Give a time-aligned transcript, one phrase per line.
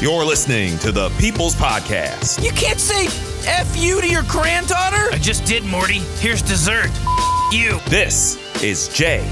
[0.00, 2.42] You're listening to the People's Podcast.
[2.42, 3.04] You can't say
[3.44, 5.12] F you to your granddaughter?
[5.12, 5.98] I just did, Morty.
[6.24, 6.88] Here's dessert.
[7.52, 7.78] You.
[7.90, 9.28] This is JSC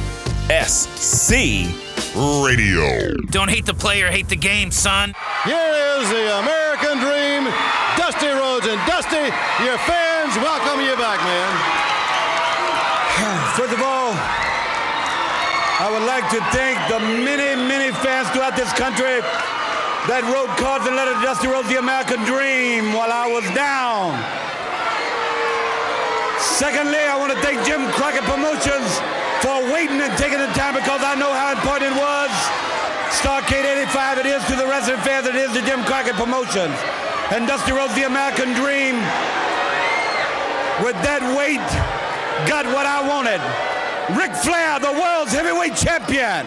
[2.45, 3.17] Radio.
[3.31, 5.15] Don't hate the player, hate the game, son.
[5.45, 7.48] Here is the American Dream,
[7.96, 8.66] Dusty Rhodes.
[8.69, 9.24] And Dusty,
[9.64, 11.48] your fans welcome you back, man.
[13.56, 14.12] First of all,
[15.80, 19.24] I would like to thank the many, many fans throughout this country
[20.06, 24.14] that wrote cards and letters Dusty Rhodes, the American Dream, while I was down.
[26.38, 28.87] Secondly, I want to thank Jim Crockett Promotions
[29.42, 32.30] for waiting and taking the time because I know how important it was.
[33.18, 36.78] Starcade 85 it is to the resident fans, it is to Jim Crockett Promotions.
[37.34, 39.02] And Dusty Rhodes, the American Dream,
[40.87, 41.66] with that weight,
[42.46, 43.42] got what I wanted.
[44.15, 46.46] Ric Flair, the world's heavyweight champion.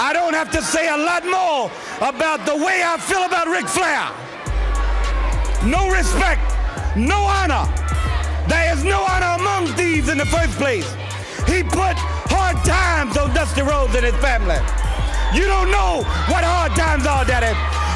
[0.00, 3.68] I don't have to say a lot more about the way I feel about Ric
[3.68, 4.08] Flair.
[5.68, 6.40] No respect,
[6.96, 7.68] no honor.
[8.48, 10.88] There is no honor among thieves in the first place.
[11.44, 12.00] He put
[12.32, 14.56] hard times on Dusty Rhodes and his family.
[15.36, 16.00] You don't know
[16.32, 17.52] what hard times are, Daddy.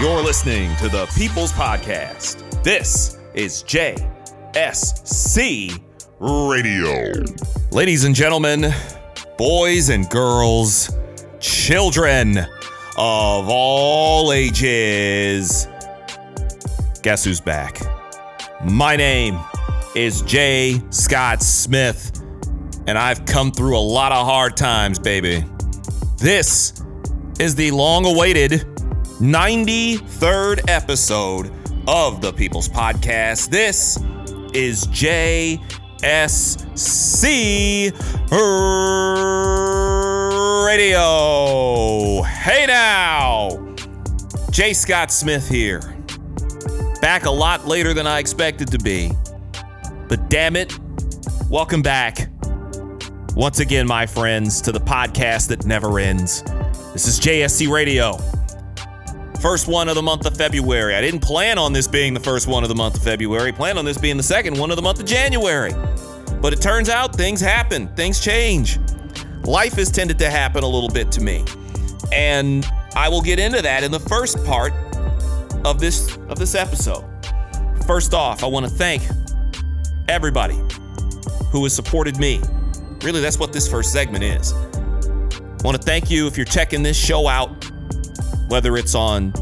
[0.00, 2.64] You're listening to the People's Podcast.
[2.64, 4.10] This is JSC
[6.18, 7.22] Radio.
[7.70, 8.74] Ladies and gentlemen,
[9.38, 10.90] boys and girls,
[11.38, 15.68] children of all ages,
[17.02, 17.80] guess who's back?
[18.64, 19.38] My name
[19.94, 22.20] is Jay Scott Smith,
[22.88, 25.44] and I've come through a lot of hard times, baby.
[26.18, 26.82] This
[27.38, 28.73] is the long awaited
[29.20, 31.52] 93rd episode
[31.86, 33.48] of the People's Podcast.
[33.48, 33.96] This
[34.52, 35.60] is JSC
[40.66, 42.22] Radio.
[42.22, 43.76] Hey now,
[44.50, 45.96] Jay Scott Smith here.
[47.00, 49.12] Back a lot later than I expected to be.
[50.08, 50.76] But damn it,
[51.48, 52.30] welcome back.
[53.36, 56.42] Once again, my friends, to the podcast that never ends.
[56.92, 58.18] This is JSC Radio.
[59.44, 60.94] First one of the month of February.
[60.94, 63.50] I didn't plan on this being the first one of the month of February.
[63.50, 65.70] I planned on this being the second one of the month of January.
[66.40, 68.78] But it turns out things happen, things change.
[69.42, 71.44] Life has tended to happen a little bit to me.
[72.10, 72.66] And
[72.96, 74.72] I will get into that in the first part
[75.66, 77.04] of this of this episode.
[77.86, 79.02] First off, I want to thank
[80.08, 80.58] everybody
[81.50, 82.40] who has supported me.
[83.02, 84.54] Really, that's what this first segment is.
[84.54, 87.70] I want to thank you if you're checking this show out,
[88.48, 89.32] whether it's on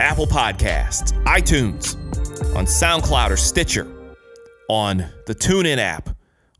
[0.00, 1.96] Apple Podcasts, iTunes,
[2.54, 3.86] on SoundCloud or Stitcher,
[4.68, 6.10] on the TuneIn app,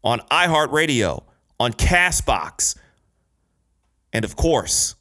[0.02, 1.22] on iHeartRadio,
[1.58, 2.76] on Castbox,
[4.12, 4.94] and of course,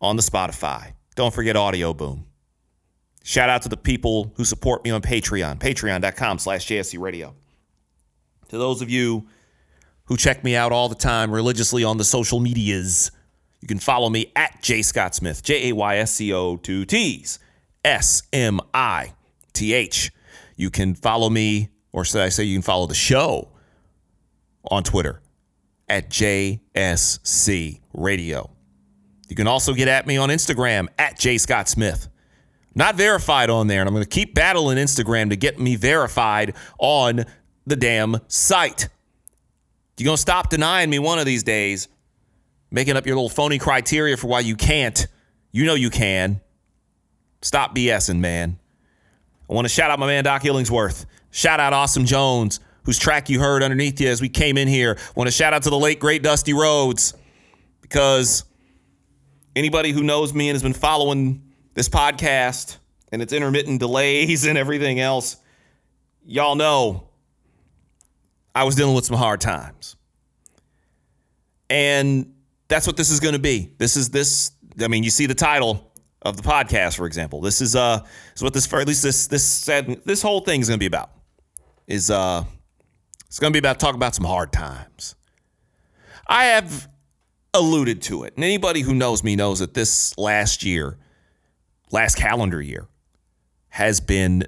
[0.00, 0.92] on the Spotify.
[1.14, 2.26] Don't forget Audio Boom.
[3.22, 7.34] Shout out to the people who support me on Patreon, patreon.com slash JSC Radio.
[8.48, 9.26] To those of you
[10.06, 13.10] who check me out all the time religiously on the social medias,
[13.60, 16.84] you can follow me at J Scott Smith, J A Y S C O 2
[16.84, 17.38] T's,
[17.84, 19.12] S M I
[19.52, 20.10] T H.
[20.56, 23.48] You can follow me, or should I say, you can follow the show
[24.70, 25.20] on Twitter
[25.88, 28.50] at JSC Radio.
[29.28, 32.08] You can also get at me on Instagram at J Scott Smith.
[32.74, 36.54] Not verified on there, and I'm going to keep battling Instagram to get me verified
[36.78, 37.24] on
[37.66, 38.88] the damn site.
[39.98, 41.88] You're going to stop denying me one of these days,
[42.70, 45.06] making up your little phony criteria for why you can't.
[45.52, 46.40] You know you can.
[47.42, 48.58] Stop BSing, man.
[49.48, 51.06] I want to shout out my man Doc Illingsworth.
[51.30, 54.96] Shout out Awesome Jones, whose track you heard underneath you as we came in here.
[54.98, 57.14] I want to shout out to the late, great Dusty Rhodes
[57.80, 58.44] because
[59.56, 61.42] anybody who knows me and has been following
[61.74, 62.76] this podcast
[63.10, 65.36] and its intermittent delays and everything else,
[66.24, 67.08] y'all know
[68.54, 69.96] I was dealing with some hard times.
[71.68, 72.34] And
[72.70, 73.74] that's what this is going to be.
[73.76, 77.40] This is this I mean, you see the title of the podcast, for example.
[77.42, 79.68] This is uh is what this at least this this
[80.06, 81.10] this whole thing is going to be about.
[81.86, 82.44] Is uh
[83.26, 85.16] it's going to be about talking about some hard times.
[86.26, 86.88] I have
[87.52, 88.34] alluded to it.
[88.36, 90.96] And anybody who knows me knows that this last year,
[91.90, 92.88] last calendar year,
[93.68, 94.44] has been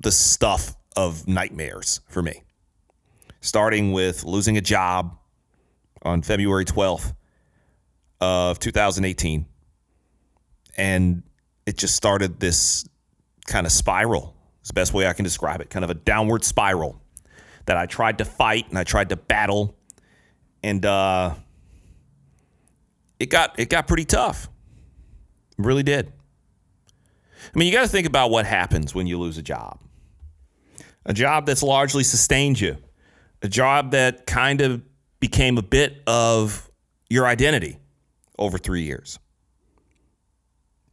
[0.00, 2.42] the stuff of nightmares for me.
[3.40, 5.16] Starting with losing a job
[6.02, 7.14] on February 12th
[8.20, 9.46] of 2018.
[10.76, 11.22] And
[11.66, 12.88] it just started this
[13.46, 14.34] kind of spiral.
[14.60, 17.00] It's the best way I can describe it, kind of a downward spiral
[17.66, 19.76] that I tried to fight and I tried to battle.
[20.62, 21.34] And uh,
[23.18, 24.48] it got it got pretty tough.
[25.58, 26.12] It really did.
[27.54, 29.78] I mean, you got to think about what happens when you lose a job.
[31.06, 32.76] A job that's largely sustained you.
[33.42, 34.82] A job that kind of
[35.18, 36.70] became a bit of
[37.08, 37.79] your identity
[38.40, 39.18] over 3 years.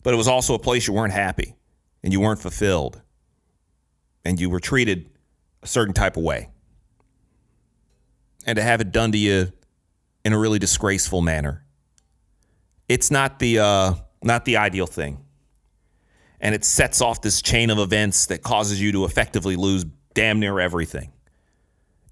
[0.03, 1.55] But it was also a place you weren't happy
[2.03, 3.01] and you weren't fulfilled
[4.23, 5.09] and you were treated
[5.63, 6.49] a certain type of way.
[8.45, 9.51] And to have it done to you
[10.23, 11.65] in a really disgraceful manner
[12.87, 15.19] it's not the uh, not the ideal thing,
[16.39, 20.39] and it sets off this chain of events that causes you to effectively lose damn
[20.39, 21.11] near everything.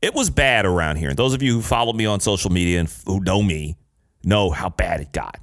[0.02, 1.10] It was bad around here.
[1.10, 3.78] And those of you who follow me on social media and who know me
[4.26, 5.40] know how bad it got.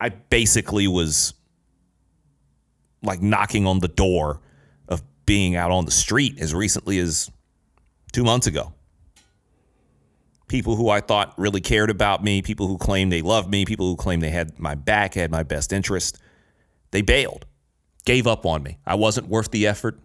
[0.00, 1.34] I basically was
[3.02, 4.40] like knocking on the door
[4.88, 7.30] of being out on the street as recently as
[8.12, 8.72] two months ago
[10.52, 13.86] people who I thought really cared about me, people who claimed they loved me, people
[13.86, 16.18] who claimed they had my back, had my best interest,
[16.90, 17.46] they bailed,
[18.04, 18.78] gave up on me.
[18.86, 19.98] I wasn't worth the effort.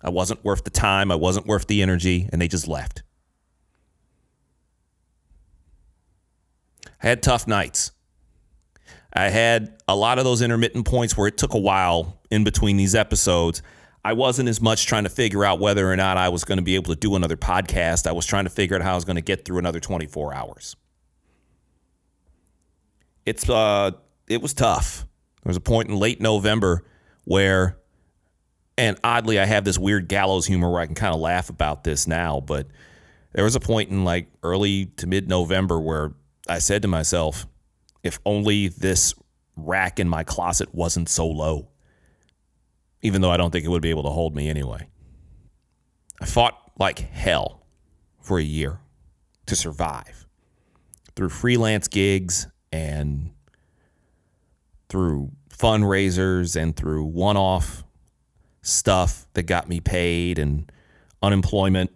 [0.00, 1.10] I wasn't worth the time.
[1.10, 3.02] I wasn't worth the energy, and they just left.
[7.02, 7.92] I had tough nights.
[9.12, 12.76] I had a lot of those intermittent points where it took a while in between
[12.76, 13.62] these episodes
[14.04, 16.62] I wasn't as much trying to figure out whether or not I was going to
[16.62, 18.06] be able to do another podcast.
[18.06, 20.34] I was trying to figure out how I was going to get through another 24
[20.34, 20.76] hours.
[23.26, 23.90] It's uh
[24.26, 25.04] it was tough.
[25.42, 26.86] There was a point in late November
[27.24, 27.76] where
[28.78, 31.84] and oddly I have this weird gallows humor where I can kind of laugh about
[31.84, 32.68] this now, but
[33.32, 36.14] there was a point in like early to mid November where
[36.48, 37.46] I said to myself,
[38.02, 39.14] if only this
[39.56, 41.68] rack in my closet wasn't so low
[43.02, 44.88] even though I don't think it would be able to hold me anyway.
[46.20, 47.66] I fought like hell
[48.20, 48.80] for a year
[49.46, 50.26] to survive
[51.14, 53.30] through freelance gigs and
[54.88, 57.84] through fundraisers and through one off
[58.62, 60.70] stuff that got me paid and
[61.22, 61.90] unemployment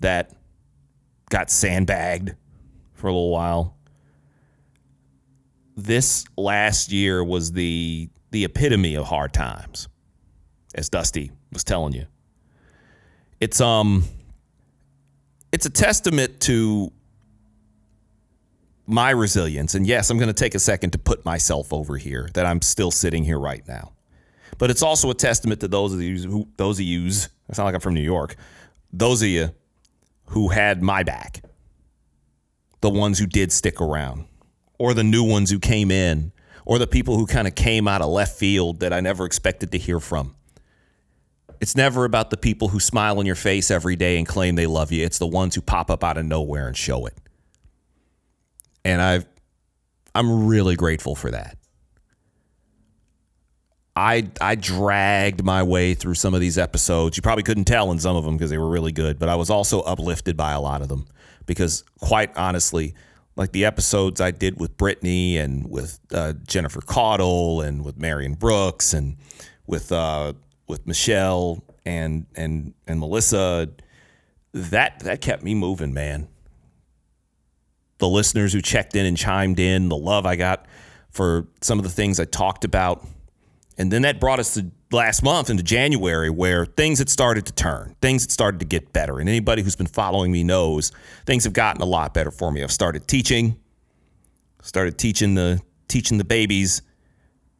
[0.00, 0.32] that
[1.30, 2.34] got sandbagged
[2.96, 3.76] for a little while.
[5.76, 9.88] This last year was the the epitome of hard times
[10.74, 12.06] as Dusty was telling you.
[13.40, 14.04] It's um
[15.52, 16.92] it's a testament to
[18.86, 19.74] my resilience.
[19.74, 22.62] And yes, I'm going to take a second to put myself over here that I'm
[22.62, 23.92] still sitting here right now.
[24.58, 27.64] But it's also a testament to those of you who those of yous, it's not
[27.64, 28.36] like I'm from New York,
[28.92, 29.50] those of you
[30.26, 31.42] who had my back.
[32.86, 34.26] The ones who did stick around
[34.78, 36.30] or the new ones who came in
[36.64, 39.72] or the people who kind of came out of left field that I never expected
[39.72, 40.36] to hear from.
[41.60, 44.68] It's never about the people who smile on your face every day and claim they
[44.68, 45.04] love you.
[45.04, 47.14] It's the ones who pop up out of nowhere and show it.
[48.84, 49.26] And I've
[50.14, 51.58] I'm really grateful for that.
[53.96, 57.16] I I dragged my way through some of these episodes.
[57.16, 59.34] You probably couldn't tell in some of them because they were really good, but I
[59.34, 61.08] was also uplifted by a lot of them
[61.46, 62.94] because quite honestly,
[63.36, 68.34] like the episodes I did with Brittany and with uh, Jennifer Caudle and with Marion
[68.34, 69.16] Brooks and
[69.66, 70.32] with uh,
[70.66, 73.68] with Michelle and and and Melissa,
[74.52, 76.28] that that kept me moving, man.
[77.98, 80.66] The listeners who checked in and chimed in, the love I got
[81.10, 83.06] for some of the things I talked about.
[83.78, 87.52] And then that brought us to last month into January where things had started to
[87.52, 87.96] turn.
[88.00, 89.18] Things had started to get better.
[89.18, 90.92] And anybody who's been following me knows
[91.26, 92.62] things have gotten a lot better for me.
[92.62, 93.58] I've started teaching,
[94.62, 96.82] started teaching the teaching the babies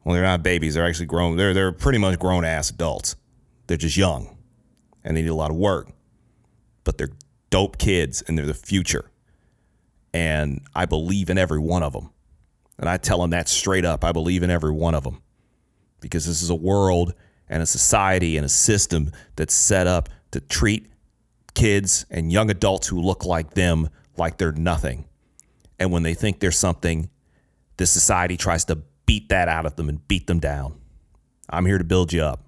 [0.07, 0.75] well, they're not babies.
[0.75, 1.35] They're actually grown.
[1.35, 3.17] They're they're pretty much grown ass adults.
[3.67, 4.37] They're just young,
[5.03, 5.89] and they need a lot of work.
[6.85, 7.11] But they're
[7.49, 9.11] dope kids, and they're the future.
[10.13, 12.11] And I believe in every one of them.
[12.79, 14.05] And I tell them that straight up.
[14.05, 15.21] I believe in every one of them
[15.99, 17.13] because this is a world
[17.49, 20.91] and a society and a system that's set up to treat
[21.53, 25.05] kids and young adults who look like them like they're nothing.
[25.79, 27.09] And when they think they're something,
[27.77, 30.75] this society tries to beat that out of them and beat them down.
[31.49, 32.43] I'm here to build you up.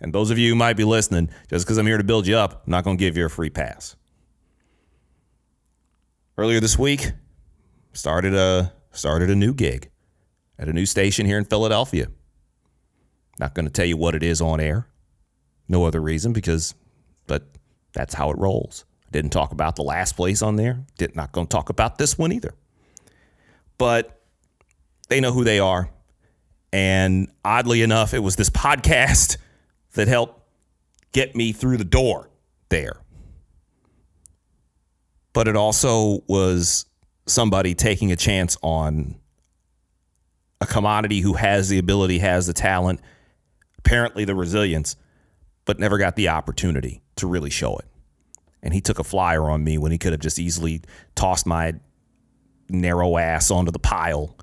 [0.00, 2.36] And those of you who might be listening, just because I'm here to build you
[2.36, 3.96] up, I'm not going to give you a free pass.
[6.38, 7.12] Earlier this week,
[7.92, 9.90] started a started a new gig
[10.58, 12.08] at a new station here in Philadelphia.
[13.38, 14.86] Not going to tell you what it is on air.
[15.68, 16.74] No other reason because
[17.26, 17.46] but
[17.92, 18.84] that's how it rolls.
[19.12, 20.84] Didn't talk about the last place on there.
[20.98, 22.54] Did not going to talk about this one either.
[23.78, 24.20] But
[25.08, 25.90] they know who they are.
[26.72, 29.36] And oddly enough, it was this podcast
[29.94, 30.42] that helped
[31.12, 32.30] get me through the door
[32.68, 33.00] there.
[35.32, 36.86] But it also was
[37.26, 39.16] somebody taking a chance on
[40.60, 43.00] a commodity who has the ability, has the talent,
[43.84, 44.96] apparently the resilience,
[45.64, 47.86] but never got the opportunity to really show it.
[48.62, 50.82] And he took a flyer on me when he could have just easily
[51.14, 51.74] tossed my
[52.68, 54.36] narrow ass onto the pile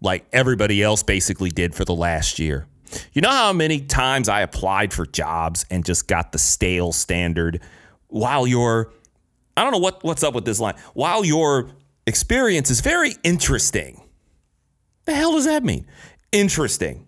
[0.00, 2.66] like everybody else basically did for the last year.
[3.12, 7.60] You know how many times I applied for jobs and just got the stale standard
[8.06, 8.92] while your
[9.56, 10.76] I don't know what what's up with this line.
[10.94, 11.70] While your
[12.06, 14.00] experience is very interesting.
[15.04, 15.86] The hell does that mean?
[16.32, 17.07] Interesting.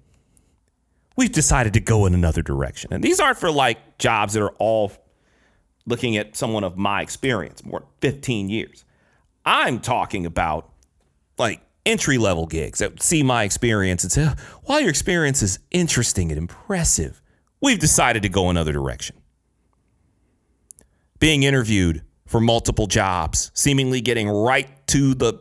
[1.20, 2.94] We've decided to go in another direction.
[2.94, 4.90] And these aren't for like jobs that are all
[5.84, 8.86] looking at someone of my experience, more 15 years.
[9.44, 10.72] I'm talking about
[11.36, 14.30] like entry level gigs that see my experience and say,
[14.62, 17.20] while your experience is interesting and impressive,
[17.60, 19.16] we've decided to go another direction.
[21.18, 25.34] Being interviewed for multiple jobs, seemingly getting right to the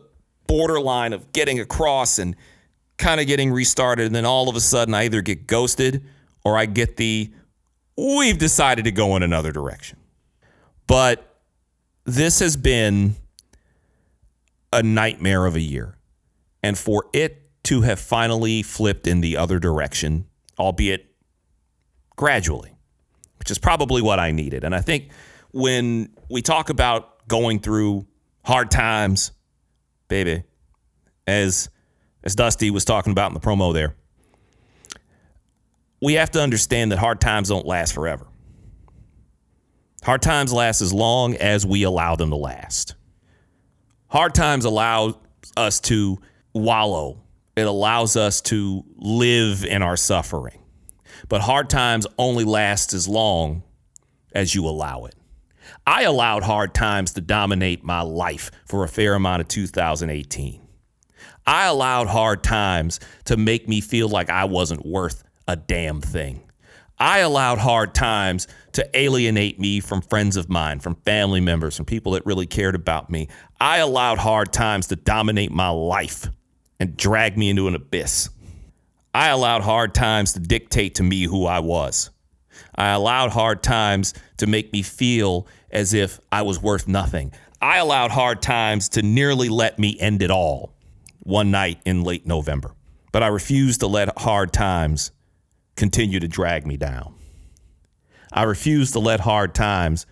[0.46, 2.36] borderline of getting across and
[3.00, 4.06] kind of getting restarted.
[4.06, 6.04] And then all of a sudden, I either get ghosted
[6.44, 7.32] or I get the,
[7.96, 9.98] we've decided to go in another direction.
[10.86, 11.36] But
[12.04, 13.16] this has been
[14.72, 15.96] a nightmare of a year
[16.62, 20.26] and for it to have finally flipped in the other direction,
[20.58, 21.06] albeit
[22.16, 22.74] gradually,
[23.38, 24.64] which is probably what I needed.
[24.64, 25.10] And I think
[25.52, 28.06] when we talk about going through
[28.44, 29.32] hard times,
[30.08, 30.42] baby,
[31.26, 31.68] as
[32.22, 33.94] as Dusty was talking about in the promo there,
[36.00, 38.26] we have to understand that hard times don't last forever.
[40.02, 42.94] Hard times last as long as we allow them to last.
[44.08, 45.20] Hard times allow
[45.56, 46.18] us to
[46.54, 47.22] wallow.
[47.54, 50.58] It allows us to live in our suffering.
[51.28, 53.62] But hard times only last as long
[54.32, 55.14] as you allow it.
[55.86, 60.62] I allowed hard times to dominate my life for a fair amount of 2018.
[61.50, 66.44] I allowed hard times to make me feel like I wasn't worth a damn thing.
[66.96, 71.86] I allowed hard times to alienate me from friends of mine, from family members, from
[71.86, 73.26] people that really cared about me.
[73.60, 76.28] I allowed hard times to dominate my life
[76.78, 78.30] and drag me into an abyss.
[79.12, 82.10] I allowed hard times to dictate to me who I was.
[82.76, 87.32] I allowed hard times to make me feel as if I was worth nothing.
[87.60, 90.76] I allowed hard times to nearly let me end it all
[91.30, 92.74] one night in late November.
[93.12, 95.12] But I refused to let hard times
[95.76, 97.14] continue to drag me down.
[98.32, 100.06] I refused to let hard times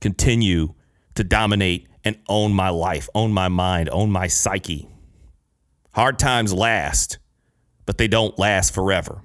[0.00, 0.74] continue
[1.14, 4.88] to dominate and own my life, own my mind, own my psyche.
[5.94, 7.18] Hard times last,
[7.84, 9.22] but they don't last forever.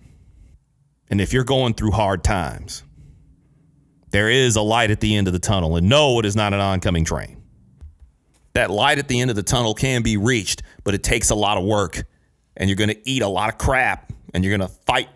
[1.10, 2.84] And if you're going through hard times,
[4.10, 5.76] there is a light at the end of the tunnel.
[5.76, 7.43] And no, it is not an oncoming train.
[8.53, 11.36] That light at the end of the tunnel can be reached, but it takes a
[11.36, 12.03] lot of work.
[12.55, 15.10] And you're going to eat a lot of crap and you're going to fight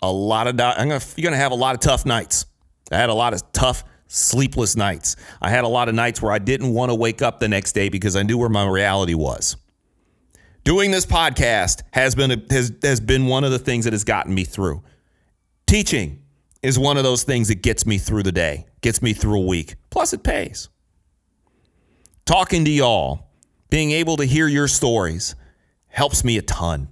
[0.00, 2.46] a lot of, I'm gonna, you're going to have a lot of tough nights.
[2.90, 5.16] I had a lot of tough, sleepless nights.
[5.42, 7.72] I had a lot of nights where I didn't want to wake up the next
[7.72, 9.56] day because I knew where my reality was
[10.68, 14.04] doing this podcast has been a, has has been one of the things that has
[14.04, 14.82] gotten me through.
[15.66, 16.22] Teaching
[16.62, 19.46] is one of those things that gets me through the day, gets me through a
[19.46, 19.76] week.
[19.88, 20.68] Plus it pays.
[22.28, 23.30] Talking to y'all,
[23.70, 25.34] being able to hear your stories
[25.86, 26.88] helps me a ton.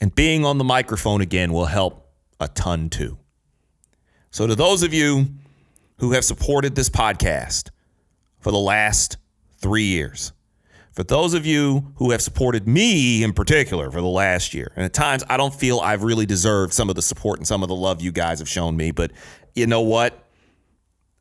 [0.00, 2.10] And being on the microphone again will help
[2.40, 3.16] a ton too.
[4.32, 5.28] So to those of you
[5.98, 7.70] who have supported this podcast
[8.40, 9.18] for the last
[9.58, 10.32] 3 years,
[10.90, 14.84] for those of you who have supported me in particular for the last year, and
[14.84, 17.68] at times I don't feel I've really deserved some of the support and some of
[17.68, 19.12] the love you guys have shown me, but
[19.54, 20.24] you know what?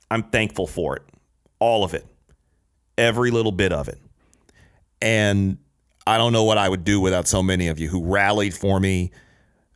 [0.10, 1.04] I'm thankful for it.
[1.60, 2.04] All of it.
[2.98, 4.00] Every little bit of it.
[5.02, 5.58] And
[6.06, 8.80] I don't know what I would do without so many of you who rallied for
[8.80, 9.12] me,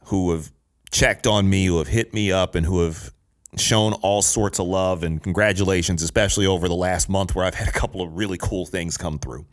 [0.06, 0.51] who have
[0.92, 3.12] checked on me, who have hit me up, and who have
[3.58, 7.68] shown all sorts of love and congratulations, especially over the last month where I've had
[7.68, 9.46] a couple of really cool things come through.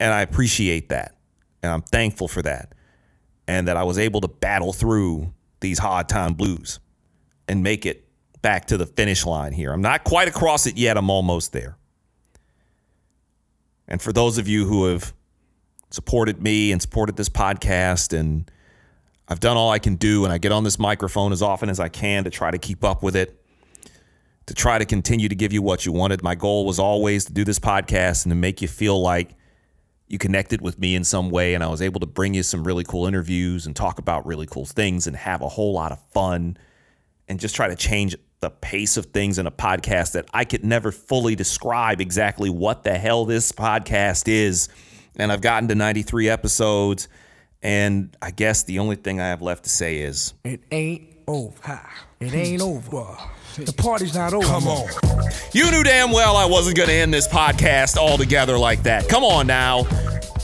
[0.00, 1.16] And I appreciate that.
[1.62, 2.74] And I'm thankful for that.
[3.46, 6.80] And that I was able to battle through these hard time blues
[7.46, 8.03] and make it
[8.44, 9.72] back to the finish line here.
[9.72, 10.98] I'm not quite across it yet.
[10.98, 11.78] I'm almost there.
[13.88, 15.14] And for those of you who have
[15.88, 18.50] supported me and supported this podcast, and
[19.28, 21.80] I've done all I can do, and I get on this microphone as often as
[21.80, 23.42] I can to try to keep up with it,
[24.44, 26.22] to try to continue to give you what you wanted.
[26.22, 29.30] My goal was always to do this podcast and to make you feel like
[30.06, 32.62] you connected with me in some way, and I was able to bring you some
[32.62, 36.00] really cool interviews and talk about really cool things and have a whole lot of
[36.12, 36.58] fun
[37.26, 40.64] and just try to change the pace of things in a podcast that I could
[40.64, 44.68] never fully describe exactly what the hell this podcast is.
[45.16, 47.08] And I've gotten to 93 episodes.
[47.62, 51.80] And I guess the only thing I have left to say is It ain't over.
[52.20, 53.16] It ain't over.
[53.56, 54.46] The party's not over.
[54.46, 54.88] Come on.
[55.52, 59.08] you knew damn well I wasn't going to end this podcast altogether like that.
[59.08, 59.84] Come on now.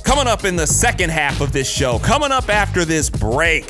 [0.04, 3.64] Coming up in the second half of this show, coming up after this break.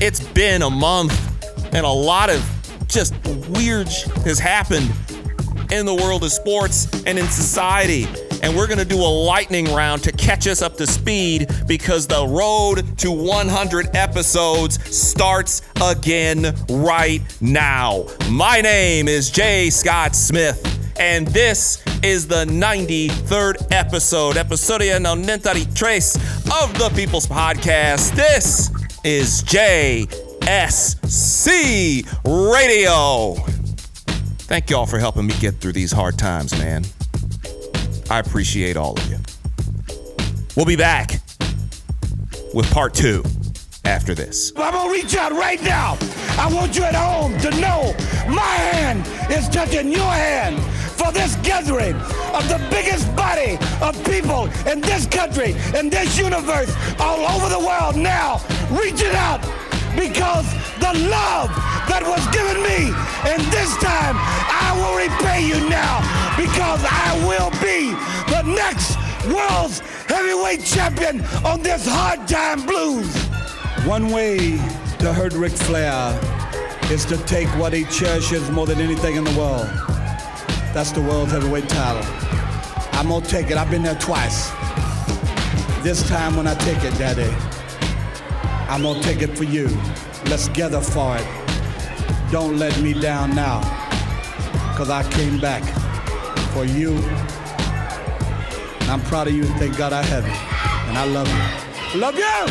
[0.00, 1.12] It's been a month
[1.72, 2.44] and a lot of
[2.92, 3.14] just
[3.48, 3.88] weird
[4.24, 4.90] has happened
[5.70, 8.06] in the world of sports and in society.
[8.42, 12.06] And we're going to do a lightning round to catch us up to speed because
[12.06, 18.06] the road to 100 episodes starts again right now.
[18.28, 20.60] My name is Jay Scott Smith,
[20.98, 25.96] and this is the 93rd episode, Episodia 93
[26.52, 28.14] of the People's Podcast.
[28.16, 28.70] This
[29.04, 29.42] is
[30.42, 32.04] JSC
[32.50, 33.34] Radio.
[34.46, 36.84] Thank y'all for helping me get through these hard times, man.
[38.10, 39.18] I appreciate all of you.
[40.56, 41.12] We'll be back
[42.52, 43.22] with part two
[43.84, 44.52] after this.
[44.56, 45.96] I'm gonna reach out right now.
[46.36, 47.94] I want you at home to know
[48.28, 50.60] my hand is touching your hand
[50.92, 51.94] for this gathering
[52.34, 57.58] of the biggest body of people in this country, in this universe, all over the
[57.58, 58.40] world now.
[58.70, 59.40] Reaching out
[59.96, 60.46] because
[60.80, 61.50] the love
[61.88, 62.92] that was given me,
[63.28, 66.00] and this time I will repay you now
[66.36, 67.92] because I will be
[68.30, 68.96] the next
[69.26, 73.14] world's heavyweight champion on this hard time blues.
[73.86, 74.56] One way
[74.98, 76.18] to hurt Ric Flair
[76.90, 79.66] is to take what he cherishes more than anything in the world.
[80.74, 82.02] That's the world heavyweight title.
[82.92, 83.56] I'm gonna take it.
[83.56, 84.50] I've been there twice.
[85.82, 87.34] This time when I take it, Daddy,
[88.72, 89.68] I'm gonna take it for you.
[90.30, 91.26] Let's gather for it.
[92.30, 93.60] Don't let me down now,
[94.78, 95.62] cause I came back
[96.54, 96.94] for you.
[98.80, 99.44] And I'm proud of you.
[99.44, 100.32] and Thank God I have you.
[100.88, 102.00] And I love you.
[102.00, 102.46] Love you!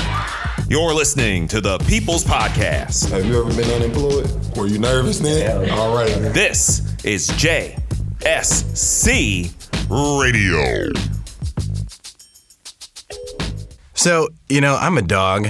[0.69, 3.09] You're listening to the People's Podcast.
[3.09, 4.29] Have you ever been unemployed?
[4.55, 5.71] Were you nervous then?
[5.71, 6.13] All right.
[6.35, 7.79] This is JSC
[9.89, 10.91] Radio.
[13.95, 15.49] So, you know, I'm a dog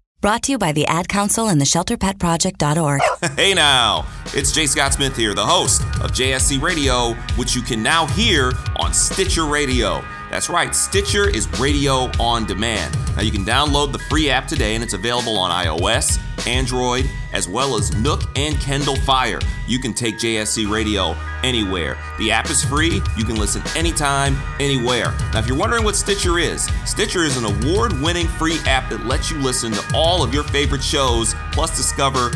[0.21, 3.01] Brought to you by the Ad Council and the ShelterPetProject.org.
[3.35, 7.81] Hey now, it's Jay Scott Smith here, the host of JSC Radio, which you can
[7.81, 10.03] now hear on Stitcher Radio.
[10.31, 12.97] That's right, Stitcher is radio on demand.
[13.17, 17.49] Now you can download the free app today and it's available on iOS, Android, as
[17.49, 19.39] well as Nook and Kindle Fire.
[19.67, 21.97] You can take JSC Radio anywhere.
[22.17, 25.13] The app is free, you can listen anytime, anywhere.
[25.33, 29.05] Now, if you're wondering what Stitcher is, Stitcher is an award winning free app that
[29.05, 32.29] lets you listen to all of your favorite shows, plus discover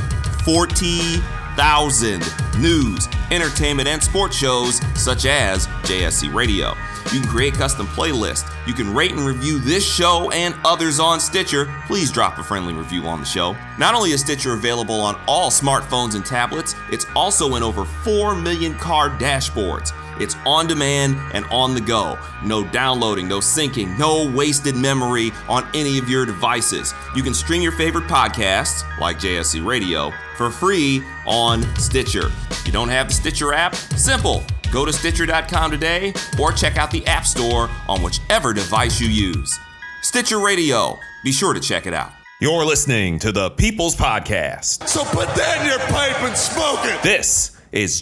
[0.43, 2.23] 40,000
[2.59, 6.75] news, entertainment, and sports shows such as JSC Radio.
[7.13, 8.49] You can create custom playlists.
[8.67, 11.71] You can rate and review this show and others on Stitcher.
[11.87, 13.55] Please drop a friendly review on the show.
[13.77, 18.35] Not only is Stitcher available on all smartphones and tablets, it's also in over 4
[18.35, 19.91] million car dashboards.
[20.19, 22.17] It's on demand and on the go.
[22.43, 26.93] No downloading, no syncing, no wasted memory on any of your devices.
[27.15, 32.27] You can stream your favorite podcasts, like JSC Radio, for free on Stitcher.
[32.49, 34.43] If you don't have the Stitcher app, simple.
[34.71, 39.57] Go to Stitcher.com today or check out the App Store on whichever device you use.
[40.01, 40.99] Stitcher Radio.
[41.23, 42.11] Be sure to check it out.
[42.41, 44.87] You're listening to the People's Podcast.
[44.87, 47.01] So put that in your pipe and smoke it.
[47.01, 48.01] This is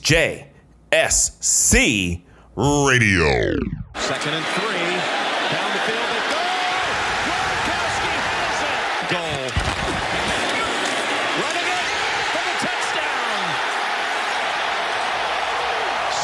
[0.93, 2.21] JSC
[2.53, 3.58] Radio.
[3.97, 4.89] Second and three.
[5.49, 6.45] Down the field they go.
[7.25, 9.10] Gronkowski has it.
[9.10, 9.45] Goal.
[11.41, 11.89] Running it
[12.29, 13.41] for the touchdown.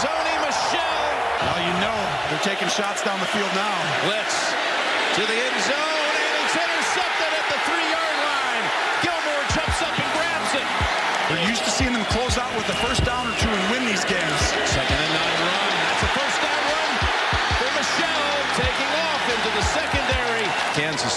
[0.06, 1.02] Sony Michel.
[1.50, 1.98] Well, you know
[2.30, 3.74] they're taking shots down the field now.
[4.06, 4.54] Blitz
[5.18, 8.66] to the end zone, and it's intercepted at the three-yard line.
[9.02, 10.70] Gilmore jumps up and grabs it.
[11.34, 13.49] We're used to seeing them close out with the first down or two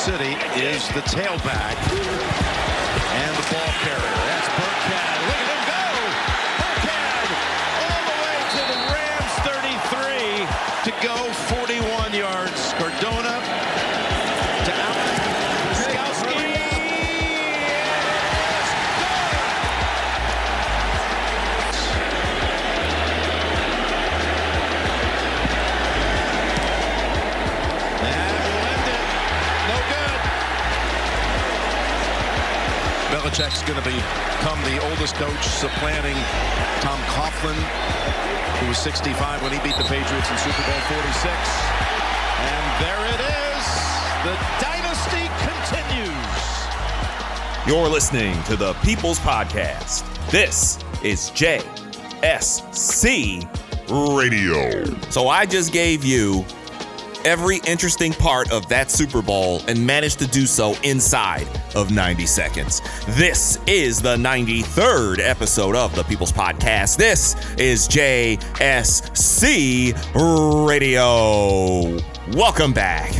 [0.02, 1.76] City is the tailback
[3.14, 4.41] and the ball carrier.
[33.42, 36.14] Belichick's going to become the oldest coach, supplanting
[36.80, 37.56] Tom Coughlin,
[38.60, 41.26] who was 65 when he beat the Patriots in Super Bowl 46.
[42.38, 43.66] And there it is.
[44.22, 46.38] The dynasty continues.
[47.66, 50.04] You're listening to the People's Podcast.
[50.30, 51.64] This is JSC
[54.16, 54.84] Radio.
[55.10, 56.44] So I just gave you
[57.24, 62.26] every interesting part of that Super Bowl and managed to do so inside of 90
[62.26, 62.82] seconds.
[63.08, 66.96] This is the 93rd episode of the People's Podcast.
[66.96, 68.36] This is JSC
[70.66, 71.98] Radio.
[72.36, 73.12] Welcome back.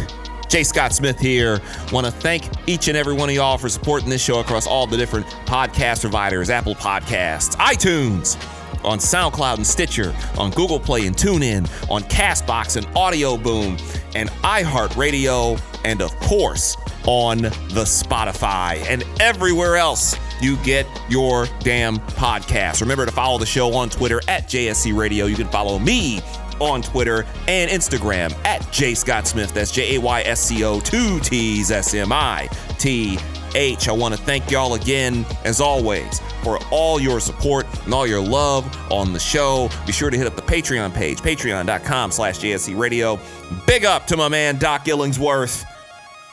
[0.49, 1.61] Jay Scott Smith here.
[1.93, 4.87] Want to thank each and every one of y'all for supporting this show across all
[4.87, 8.37] the different podcast providers Apple Podcasts, iTunes,
[8.85, 13.79] on SoundCloud and Stitcher, on Google Play and TuneIn, on Castbox and Audio Boom,
[14.15, 21.99] and iHeartRadio, and of course, on the Spotify and everywhere else you get your damn
[21.99, 22.81] podcast.
[22.81, 25.27] Remember to follow the show on Twitter at JSC Radio.
[25.27, 26.21] You can follow me
[26.61, 29.53] on Twitter and Instagram at J Scott Smith.
[29.55, 33.19] That's J A Y S C O, two T's S M I T
[33.55, 33.89] H.
[33.89, 38.21] I want to thank y'all again, as always, for all your support and all your
[38.21, 39.69] love on the show.
[39.87, 43.19] Be sure to hit up the Patreon page, patreon.com slash JSC Radio.
[43.67, 45.65] Big up to my man, Doc Illingsworth,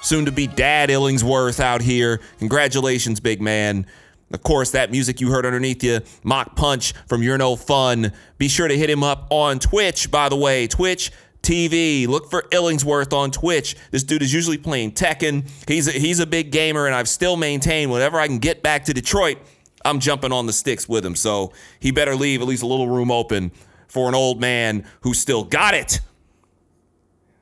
[0.02, 2.20] soon to be Dad Illingsworth out here.
[2.40, 3.86] Congratulations, big man.
[4.32, 8.12] Of course, that music you heard underneath you, Mock Punch from You're No Fun.
[8.38, 10.68] Be sure to hit him up on Twitch, by the way.
[10.68, 12.08] Twitch TV.
[12.08, 13.76] Look for Illingsworth on Twitch.
[13.92, 15.50] This dude is usually playing Tekken.
[15.68, 18.86] He's a, he's a big gamer, and I've still maintained whenever I can get back
[18.86, 19.38] to Detroit,
[19.86, 21.16] I'm jumping on the sticks with him.
[21.16, 23.52] So he better leave at least a little room open
[23.88, 26.02] for an old man who still got it.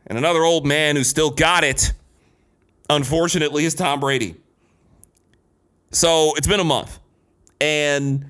[0.05, 1.91] And another old man who still got it,
[2.89, 4.35] unfortunately, is Tom Brady.
[5.91, 6.99] So it's been a month,
[7.61, 8.25] and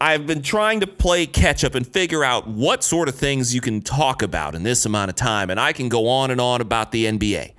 [0.00, 3.60] I've been trying to play catch up and figure out what sort of things you
[3.60, 5.48] can talk about in this amount of time.
[5.48, 7.52] And I can go on and on about the NBA.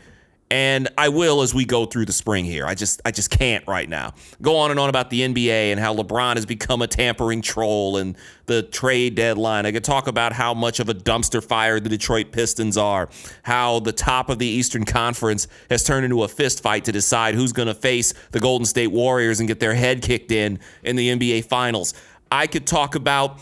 [0.49, 2.67] And I will as we go through the spring here.
[2.67, 4.13] I just I just can't right now.
[4.41, 7.97] Go on and on about the NBA and how LeBron has become a tampering troll
[7.97, 9.65] and the trade deadline.
[9.65, 13.09] I could talk about how much of a dumpster fire the Detroit Pistons are,
[13.41, 17.33] how the top of the Eastern Conference has turned into a fist fight to decide
[17.33, 20.95] who's going to face the Golden State Warriors and get their head kicked in in
[20.95, 21.93] the NBA Finals.
[22.31, 23.39] I could talk about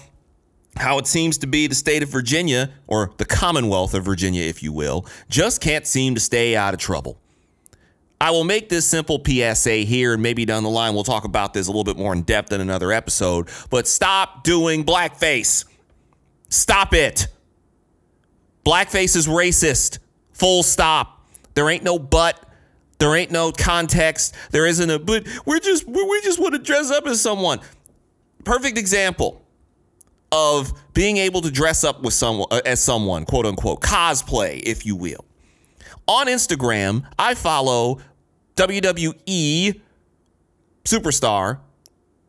[0.78, 4.64] how it seems to be the state of Virginia, or the Commonwealth of Virginia, if
[4.64, 7.18] you will, just can't seem to stay out of trouble.
[8.20, 11.54] I will make this simple PSA here, and maybe down the line we'll talk about
[11.54, 13.50] this a little bit more in depth in another episode.
[13.70, 15.66] But stop doing blackface.
[16.48, 17.28] Stop it.
[18.64, 19.98] Blackface is racist.
[20.34, 21.26] Full stop.
[21.56, 22.40] There ain't no but.
[23.00, 24.36] There ain't no context.
[24.52, 25.28] There isn't a but.
[25.46, 27.60] We're just we just want to dress up as someone.
[28.44, 29.42] Perfect example
[30.32, 34.86] of being able to dress up with someone uh, as someone, quote unquote, cosplay, if
[34.86, 35.26] you will.
[36.08, 38.00] On Instagram, I follow
[38.56, 39.80] WWE
[40.84, 41.60] superstar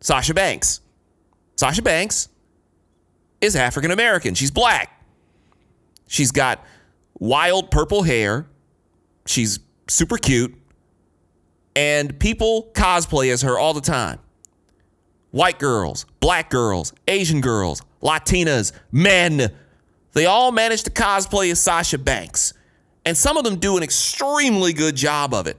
[0.01, 0.81] Sasha Banks.
[1.57, 2.29] Sasha Banks
[3.41, 4.35] is African American.
[4.35, 5.05] She's black.
[6.07, 6.65] She's got
[7.19, 8.47] wild purple hair.
[9.27, 10.55] She's super cute.
[11.75, 14.19] And people cosplay as her all the time.
[15.31, 19.53] White girls, black girls, Asian girls, Latinas, men.
[20.13, 22.53] They all manage to cosplay as Sasha Banks.
[23.05, 25.57] And some of them do an extremely good job of it.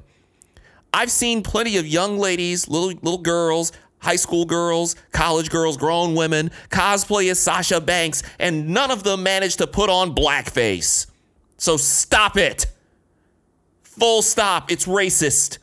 [0.94, 6.14] I've seen plenty of young ladies, little little girls, high school girls, college girls, grown
[6.14, 11.08] women cosplay as Sasha Banks, and none of them manage to put on blackface.
[11.58, 12.68] So stop it.
[13.82, 14.72] Full stop.
[14.72, 15.58] It's racist.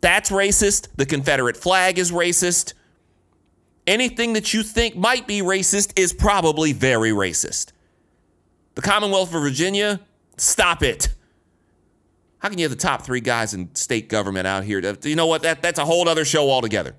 [0.00, 0.88] That's racist.
[0.96, 2.74] The Confederate flag is racist.
[3.86, 7.72] Anything that you think might be racist is probably very racist.
[8.74, 10.00] The Commonwealth of Virginia,
[10.36, 11.08] stop it.
[12.38, 14.80] How can you have the top three guys in state government out here?
[15.02, 15.42] You know what?
[15.42, 16.94] That, that's a whole other show altogether.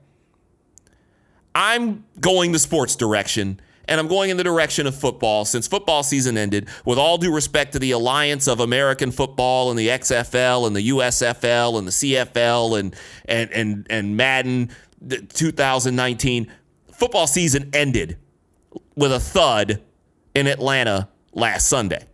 [1.54, 6.04] I'm going the sports direction and I'm going in the direction of football since football
[6.04, 6.68] season ended.
[6.86, 10.90] With all due respect to the alliance of American football and the XFL and the
[10.90, 12.96] USFL and the CFL and
[13.26, 14.72] and and and Madden
[15.08, 16.52] 2019,
[16.98, 18.18] football season ended
[18.96, 19.82] with a thud
[20.34, 22.06] in Atlanta last Sunday.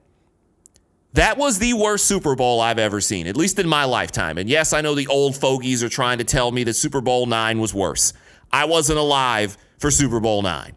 [1.14, 4.38] That was the worst Super Bowl I've ever seen, at least in my lifetime.
[4.38, 7.26] And yes, I know the old fogies are trying to tell me that Super Bowl
[7.26, 8.14] nine was worse.
[8.52, 10.76] I wasn't alive for Super Bowl nine.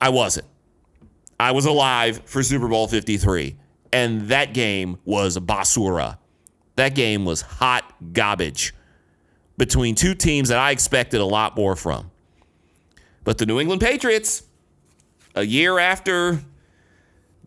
[0.00, 0.46] I wasn't.
[1.40, 3.56] I was alive for Super Bowl 53,
[3.92, 6.18] and that game was basura.
[6.76, 8.74] That game was hot garbage
[9.56, 12.10] between two teams that I expected a lot more from.
[13.28, 14.42] But the New England Patriots,
[15.34, 16.40] a year after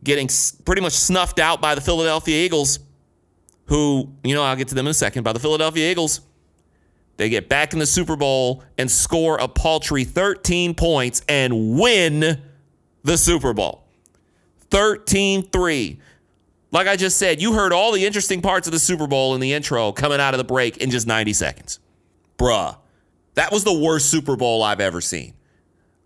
[0.04, 0.30] getting
[0.64, 2.78] pretty much snuffed out by the Philadelphia Eagles,
[3.66, 6.22] who, you know, I'll get to them in a second, by the Philadelphia Eagles.
[7.18, 12.40] They get back in the Super Bowl and score a paltry 13 points and win
[13.02, 13.84] the Super Bowl.
[14.70, 16.00] 13 3.
[16.70, 19.42] Like I just said, you heard all the interesting parts of the Super Bowl in
[19.42, 21.80] the intro coming out of the break in just 90 seconds.
[22.38, 22.78] Bruh,
[23.34, 25.34] that was the worst Super Bowl I've ever seen.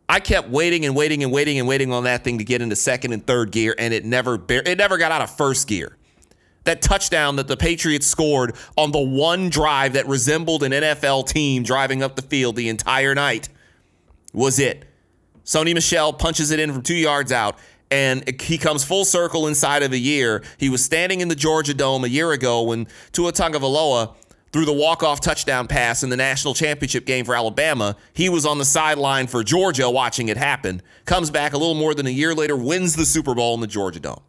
[0.07, 2.75] I kept waiting and waiting and waiting and waiting on that thing to get into
[2.75, 5.97] second and third gear, and it never it never got out of first gear.
[6.65, 11.63] That touchdown that the Patriots scored on the one drive that resembled an NFL team
[11.63, 13.49] driving up the field the entire night
[14.33, 14.85] was it.
[15.43, 17.57] Sony Michel punches it in from two yards out,
[17.91, 20.43] and he comes full circle inside of a year.
[20.57, 24.15] He was standing in the Georgia Dome a year ago when Tua Tagovailoa
[24.55, 27.93] threw the walk-off touchdown pass in the national championship game for Alabama.
[28.13, 30.81] He was on the sideline for Georgia watching it happen.
[31.03, 33.67] Comes back a little more than a year later, wins the Super Bowl in the
[33.67, 34.23] Georgia Dome.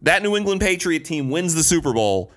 [0.00, 2.32] That New England Patriot team wins the Super Bowl,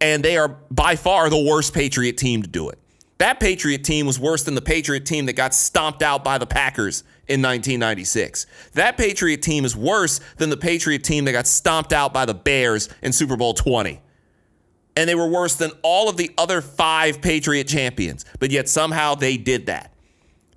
[0.00, 2.80] and they are by far the worst Patriot team to do it.
[3.18, 6.46] That Patriot team was worse than the Patriot team that got stomped out by the
[6.46, 8.46] Packers in 1996.
[8.72, 12.34] That Patriot team is worse than the Patriot team that got stomped out by the
[12.34, 14.00] Bears in Super Bowl 20
[14.98, 19.14] and they were worse than all of the other five Patriot champions, but yet somehow
[19.14, 19.94] they did that.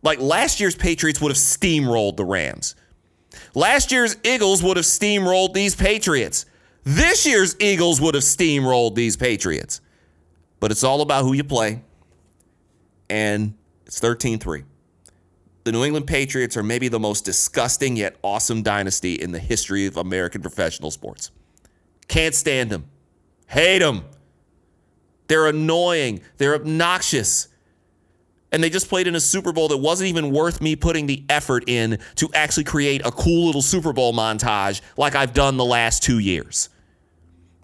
[0.02, 2.74] Like last year's Patriots would have steamrolled the Rams.
[3.54, 6.48] Last year's Eagles would have steamrolled these Patriots.
[6.84, 9.80] This year's Eagles would have steamrolled these Patriots.
[10.60, 11.84] But it's all about who you play.
[13.12, 13.54] And
[13.86, 14.64] it's 13 3.
[15.66, 19.86] The New England Patriots are maybe the most disgusting yet awesome dynasty in the history
[19.86, 21.30] of American professional sports.
[22.08, 22.86] Can't stand them.
[23.46, 24.06] Hate them.
[25.32, 26.20] They're annoying.
[26.39, 27.48] They're obnoxious.
[28.52, 31.24] And they just played in a Super Bowl that wasn't even worth me putting the
[31.30, 35.63] effort in to actually create a cool little Super Bowl montage like I've done the
[35.63, 36.67] last two years.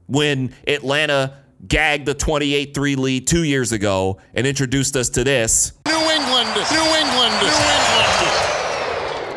[0.06, 5.73] When Atlanta gagged the 28 3 lead two years ago and introduced us to this
[5.88, 8.23] New England, New England, New England.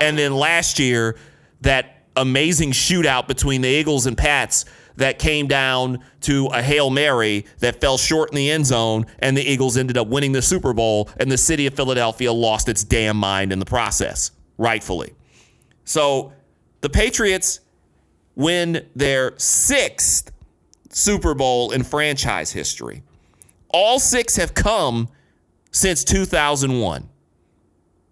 [0.02, 1.18] And then last year,
[1.62, 4.66] that amazing shootout between the Eagles and Pats
[5.00, 9.34] that came down to a Hail Mary that fell short in the end zone, and
[9.34, 12.84] the Eagles ended up winning the Super Bowl, and the city of Philadelphia lost its
[12.84, 15.14] damn mind in the process, rightfully.
[15.84, 16.34] So
[16.82, 17.60] the Patriots
[18.34, 20.32] win their sixth
[20.90, 23.02] Super Bowl in franchise history.
[23.70, 25.08] All six have come
[25.72, 27.08] since 2001,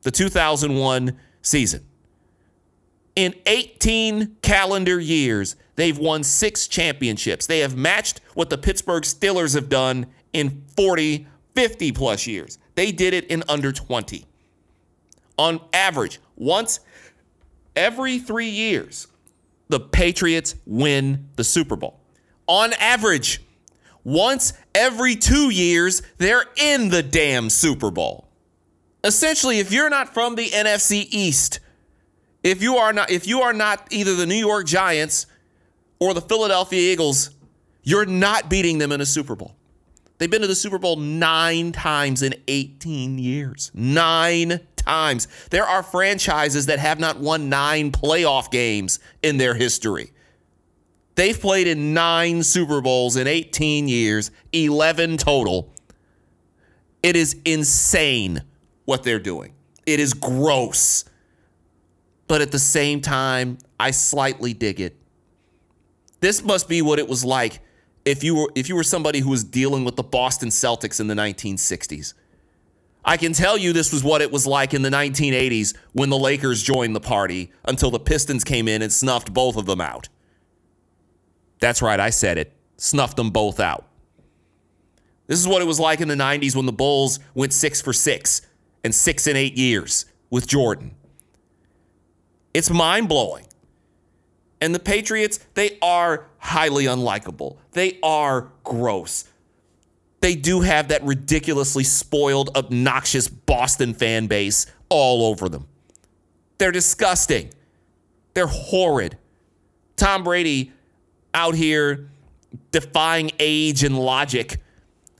[0.03, 1.85] the 2001 season.
[3.19, 7.47] In 18 calendar years, They've won six championships.
[7.47, 12.59] They have matched what the Pittsburgh Steelers have done in 40, 50 plus years.
[12.75, 14.27] They did it in under 20.
[15.39, 16.81] On average, once
[17.77, 19.07] every three years,
[19.69, 22.01] the Patriots win the Super Bowl.
[22.49, 23.41] On average,
[24.03, 28.27] once every two years, they're in the damn Super Bowl.
[29.05, 31.61] Essentially, if you're not from the NFC East,
[32.49, 35.27] if you are not if you are not either the New York Giants
[35.99, 37.31] or the Philadelphia Eagles,
[37.83, 39.55] you're not beating them in a Super Bowl.
[40.17, 43.71] They've been to the Super Bowl nine times in 18 years.
[43.75, 45.29] Nine times.
[45.51, 50.13] There are franchises that have not won nine playoff games in their history.
[51.15, 55.73] They've played in nine Super Bowls in 18 years, 11 total.
[57.03, 58.43] It is insane
[58.87, 59.55] what they're doing.
[59.87, 61.05] It is gross.
[62.29, 64.99] But at the same time, I slightly dig it
[66.21, 67.61] this must be what it was like
[68.05, 71.07] if you were if you were somebody who was dealing with the Boston Celtics in
[71.07, 72.15] the 1960s.
[73.05, 76.19] I can tell you this was what it was like in the 1980s when the
[76.19, 80.09] Lakers joined the party until the Pistons came in and snuffed both of them out.
[81.61, 82.53] That's right, I said it.
[82.77, 83.87] Snuffed them both out.
[85.27, 87.93] This is what it was like in the 90s when the Bulls went 6 for
[87.93, 88.43] 6
[88.85, 90.95] and six and eight years with Jordan.
[92.59, 93.47] It's mind blowing.
[94.61, 97.59] And the Patriots, they are highly unlikable.
[97.71, 99.29] They are gross.
[100.23, 105.69] They do have that ridiculously spoiled, obnoxious Boston fan base all over them.
[106.59, 107.51] They're disgusting.
[108.35, 109.17] They're horrid.
[109.95, 110.73] Tom Brady
[111.33, 112.11] out here
[112.73, 114.61] defying age and logic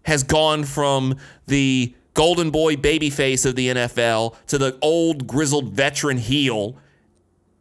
[0.03, 1.15] has gone from
[1.47, 6.77] the golden boy babyface of the NFL to the old grizzled veteran heel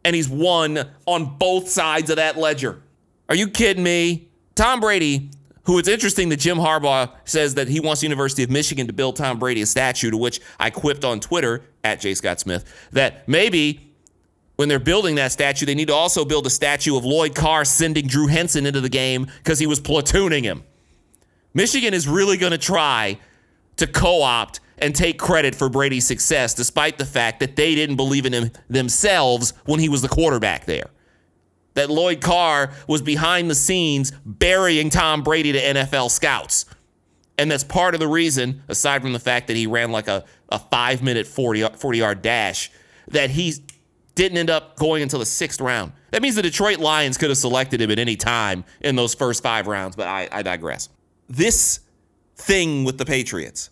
[0.08, 2.80] and he's won on both sides of that ledger.
[3.28, 4.30] Are you kidding me?
[4.54, 5.28] Tom Brady,
[5.64, 8.94] who it's interesting that Jim Harbaugh says that he wants the University of Michigan to
[8.94, 12.14] build Tom Brady a statue, to which I quipped on Twitter at J.
[12.14, 13.92] Scott Smith that maybe
[14.56, 17.66] when they're building that statue, they need to also build a statue of Lloyd Carr
[17.66, 20.64] sending Drew Henson into the game because he was platooning him.
[21.52, 23.18] Michigan is really going to try
[23.76, 27.96] to co opt and take credit for Brady's success, despite the fact that they didn't
[27.96, 30.90] believe in him themselves when he was the quarterback there.
[31.74, 36.66] That Lloyd Carr was behind the scenes burying Tom Brady to NFL scouts.
[37.38, 40.24] And that's part of the reason, aside from the fact that he ran like a,
[40.48, 42.70] a five minute 40, 40 yard dash,
[43.08, 43.54] that he
[44.16, 45.92] didn't end up going until the sixth round.
[46.10, 49.42] That means the Detroit Lions could have selected him at any time in those first
[49.44, 50.88] five rounds, but I, I digress.
[51.28, 51.80] This
[52.34, 53.70] thing with the Patriots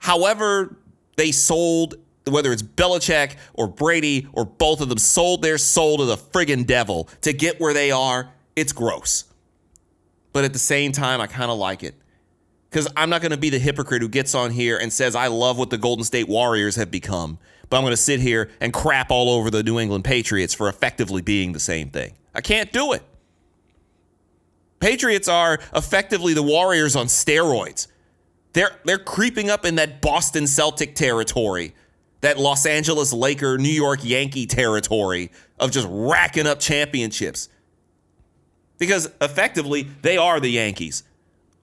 [0.00, 0.76] However,
[1.16, 1.94] they sold,
[2.26, 6.66] whether it's Belichick or Brady or both of them, sold their soul to the friggin'
[6.66, 8.32] devil to get where they are.
[8.56, 9.24] It's gross.
[10.32, 11.94] But at the same time, I kind of like it.
[12.70, 15.26] Because I'm not going to be the hypocrite who gets on here and says, I
[15.26, 17.38] love what the Golden State Warriors have become.
[17.68, 20.68] But I'm going to sit here and crap all over the New England Patriots for
[20.68, 22.14] effectively being the same thing.
[22.34, 23.02] I can't do it.
[24.78, 27.88] Patriots are effectively the Warriors on steroids.
[28.52, 31.74] They're they're creeping up in that Boston Celtic territory,
[32.20, 37.48] that Los Angeles Laker, New York Yankee territory of just racking up championships.
[38.78, 41.04] Because effectively, they are the Yankees.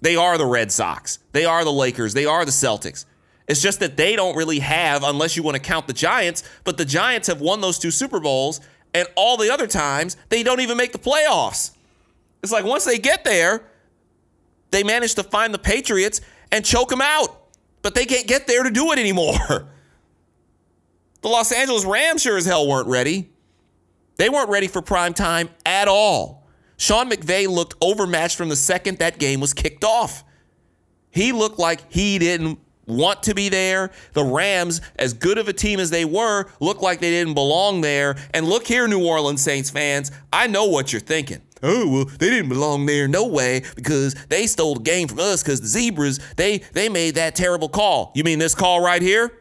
[0.01, 1.19] They are the Red Sox.
[1.31, 2.13] They are the Lakers.
[2.13, 3.05] They are the Celtics.
[3.47, 6.77] It's just that they don't really have, unless you want to count the Giants, but
[6.77, 8.59] the Giants have won those two Super Bowls,
[8.93, 11.71] and all the other times, they don't even make the playoffs.
[12.43, 13.63] It's like once they get there,
[14.71, 16.21] they manage to find the Patriots
[16.51, 17.29] and choke them out.
[17.81, 19.35] But they can't get there to do it anymore.
[21.21, 23.29] The Los Angeles Rams sure as hell weren't ready.
[24.17, 26.47] They weren't ready for prime time at all.
[26.77, 30.23] Sean McVay looked overmatched from the second that game was kicked off.
[31.09, 33.91] He looked like he didn't want to be there.
[34.13, 37.81] The Rams, as good of a team as they were, looked like they didn't belong
[37.81, 38.15] there.
[38.33, 42.29] And look here, New Orleans Saints fans, I know what you're thinking oh well they
[42.29, 46.19] didn't belong there no way because they stole the game from us because the zebras
[46.35, 48.11] they they made that terrible call.
[48.15, 49.31] You mean this call right here?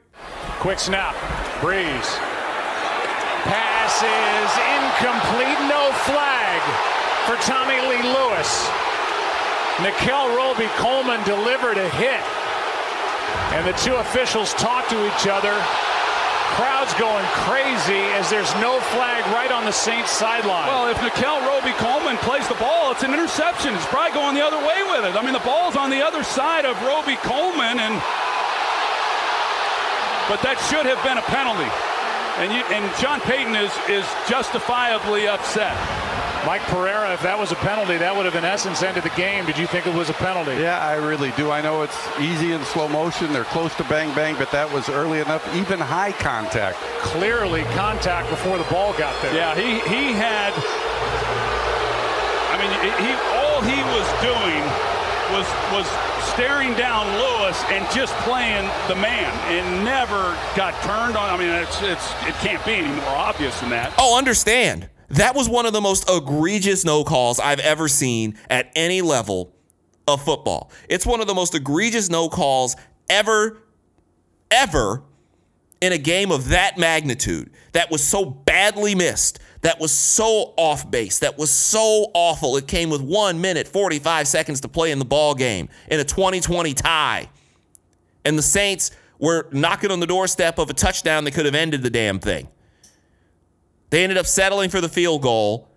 [0.61, 1.15] Quick snap.
[1.61, 2.19] Brees.
[3.45, 5.59] Pass is incomplete.
[5.69, 6.61] No flag
[7.27, 8.69] for TommyLee Lewis.
[9.83, 12.21] Nickell Robey Coleman delivered a hit.
[13.53, 15.53] And the two officials talked to each other
[16.55, 20.69] crowd's going crazy as there's no flag right on the Saints sideline.
[20.69, 23.75] Well, if Nickell Robey Coleman plays the ball, it's an interception.
[23.75, 25.15] It's probably going the other way with it.
[25.17, 27.95] I mean, the ball's on the other side of Robey Coleman, and
[30.31, 31.71] but that should have been a penalty.
[32.39, 35.75] And you, and Sean Payton is is justifiably upset.
[36.47, 39.45] Mike Pereira, if that was a penalty, that would have in essence ended the game.
[39.47, 40.55] Did you think it was a penalty?
[40.63, 41.51] Yeah, I really do.
[41.51, 43.33] I know it's easy in slow motion.
[43.33, 45.43] They're close to bang bang, but that was early enough.
[45.57, 46.79] Even high contact.
[47.03, 49.35] Clearly contact before the ball got there.
[49.35, 50.55] Yeah, he he had.
[52.55, 53.11] I mean, he
[53.43, 54.63] all he was doing
[55.35, 55.87] was was
[56.31, 61.27] staring down Lewis and just playing the man and never got turned on.
[61.29, 63.93] I mean, it's it's it can't be any more obvious than that.
[63.99, 64.89] Oh, understand.
[65.09, 69.55] That was one of the most egregious no calls I've ever seen at any level
[70.09, 70.71] of football.
[70.89, 72.77] It's one of the most egregious no calls
[73.09, 73.63] ever,
[74.51, 75.03] ever
[75.81, 80.91] in a game of that magnitude that was so badly missed, that was so off
[80.91, 82.57] base, that was so awful.
[82.57, 86.05] It came with one minute, 45 seconds to play in the ball game in a
[86.05, 87.29] 2020 tie.
[88.25, 91.83] And the Saints were knocking on the doorstep of a touchdown that could have ended
[91.83, 92.49] the damn thing.
[93.91, 95.69] They ended up settling for the field goal.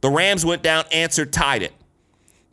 [0.00, 1.72] The Rams went down, answered, tied it.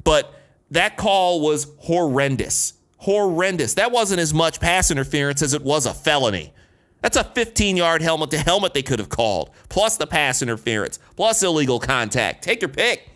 [0.04, 0.34] But
[0.72, 2.74] that call was horrendous.
[2.98, 3.76] Horrendous.
[3.76, 6.54] That wasn't as much pass interference as it was a felony.
[7.02, 10.98] That's a 15 yard helmet to helmet they could have called, plus the pass interference,
[11.16, 12.44] plus illegal contact.
[12.44, 13.08] Take your pick.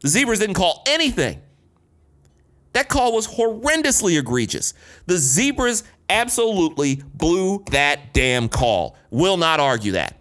[0.00, 1.40] The Zebras didn't call anything.
[2.72, 4.74] That call was horrendously egregious.
[5.06, 8.96] The Zebras absolutely blew that damn call.
[9.10, 10.18] Will not argue that.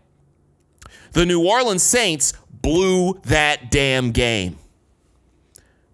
[1.11, 4.57] The New Orleans Saints blew that damn game.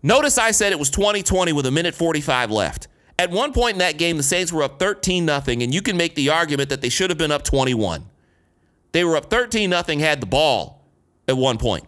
[0.03, 2.87] Notice I said it was 2020 with a minute 45 left.
[3.19, 5.97] At one point in that game, the Saints were up 13 0, and you can
[5.97, 8.05] make the argument that they should have been up 21.
[8.91, 10.85] They were up 13 0, had the ball
[11.27, 11.85] at one point.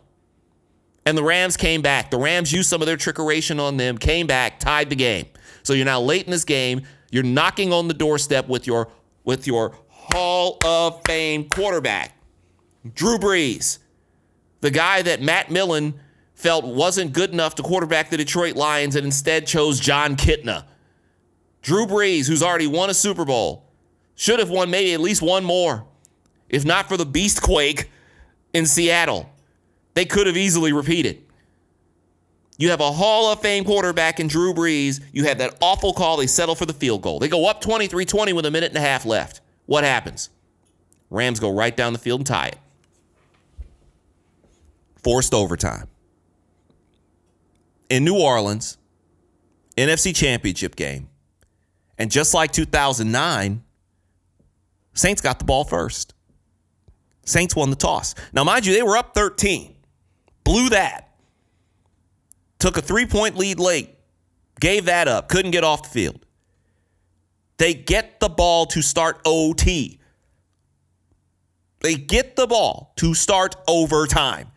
[1.05, 2.11] And the Rams came back.
[2.11, 5.27] The Rams used some of their trickeration on them, came back, tied the game.
[5.63, 6.82] So you're now late in this game.
[7.11, 8.89] You're knocking on the doorstep with your
[9.23, 12.15] with your Hall of Fame quarterback,
[12.95, 13.79] Drew Brees,
[14.61, 15.99] the guy that Matt Millen
[16.33, 20.65] felt wasn't good enough to quarterback the Detroit Lions and instead chose Jon Kitna.
[21.61, 23.65] Drew Brees, who's already won a Super Bowl,
[24.15, 25.85] should have won maybe at least one more,
[26.47, 27.87] if not for the Beastquake
[28.53, 29.29] in Seattle.
[29.93, 31.23] They could have easily repeated.
[32.57, 35.01] You have a Hall of Fame quarterback in Drew Brees.
[35.13, 36.17] You have that awful call.
[36.17, 37.19] They settle for the field goal.
[37.19, 39.41] They go up 23 20 with a minute and a half left.
[39.65, 40.29] What happens?
[41.09, 42.57] Rams go right down the field and tie it.
[45.04, 45.88] Forced overtime.
[47.89, 48.78] In New Orleans,
[49.78, 51.10] NFC Championship game.
[51.97, 53.64] And just like 2009,
[54.93, 56.14] Saints got the ball first.
[57.26, 58.16] Saints won the toss.
[58.34, 59.76] Now, mind you, they were up 13,
[60.43, 61.14] blew that,
[62.58, 63.95] took a three point lead late,
[64.60, 66.26] gave that up, couldn't get off the field.
[67.58, 70.00] They get the ball to start OT.
[71.82, 74.49] They get the ball to start overtime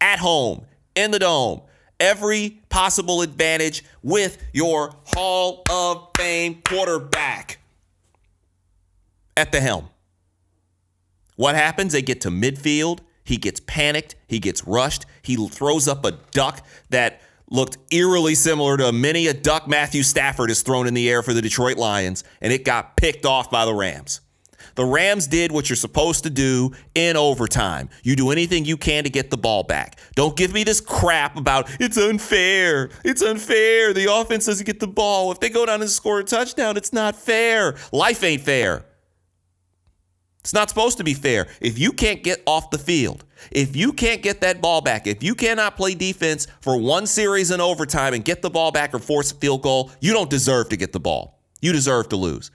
[0.00, 1.62] at home in the dome
[2.00, 7.58] every possible advantage with your Hall of Fame quarterback
[9.36, 9.88] at the helm.
[11.36, 11.92] What happens?
[11.92, 13.00] They get to midfield.
[13.24, 14.16] He gets panicked.
[14.26, 15.06] He gets rushed.
[15.22, 17.20] He throws up a duck that
[17.50, 21.32] looked eerily similar to many a duck Matthew Stafford has thrown in the air for
[21.32, 24.20] the Detroit Lions, and it got picked off by the Rams.
[24.78, 27.88] The Rams did what you're supposed to do in overtime.
[28.04, 29.98] You do anything you can to get the ball back.
[30.14, 32.88] Don't give me this crap about it's unfair.
[33.04, 33.92] It's unfair.
[33.92, 35.32] The offense doesn't get the ball.
[35.32, 37.74] If they go down and score a touchdown, it's not fair.
[37.90, 38.84] Life ain't fair.
[40.42, 41.48] It's not supposed to be fair.
[41.60, 45.24] If you can't get off the field, if you can't get that ball back, if
[45.24, 49.00] you cannot play defense for one series in overtime and get the ball back or
[49.00, 51.42] force a field goal, you don't deserve to get the ball.
[51.60, 52.52] You deserve to lose.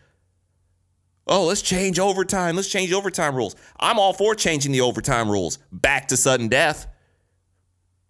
[1.25, 2.55] Oh, let's change overtime.
[2.55, 3.55] Let's change overtime rules.
[3.79, 6.87] I'm all for changing the overtime rules back to sudden death,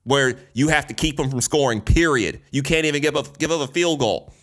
[0.04, 2.42] where you have to keep them from scoring, period.
[2.52, 4.34] You can't even give up, give up a field goal,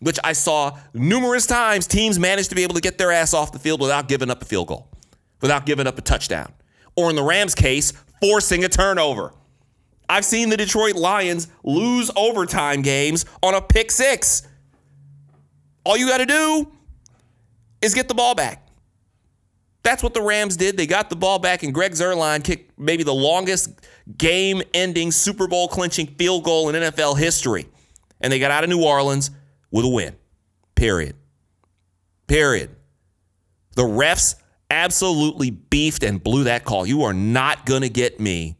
[0.00, 3.52] which I saw numerous times teams managed to be able to get their ass off
[3.52, 4.90] the field without giving up a field goal,
[5.40, 6.52] without giving up a touchdown.
[6.96, 9.32] Or in the Rams' case, forcing a turnover.
[10.08, 14.46] I've seen the Detroit Lions lose overtime games on a pick six.
[15.84, 16.72] All you got to do
[17.82, 18.66] is get the ball back.
[19.82, 20.76] That's what the Rams did.
[20.76, 23.70] They got the ball back, and Greg Zuerlein kicked maybe the longest
[24.18, 27.66] game ending Super Bowl clinching field goal in NFL history.
[28.20, 29.30] And they got out of New Orleans
[29.70, 30.16] with a win.
[30.74, 31.16] Period.
[32.26, 32.76] Period.
[33.74, 34.34] The refs
[34.70, 36.86] absolutely beefed and blew that call.
[36.86, 38.56] You are not going to get me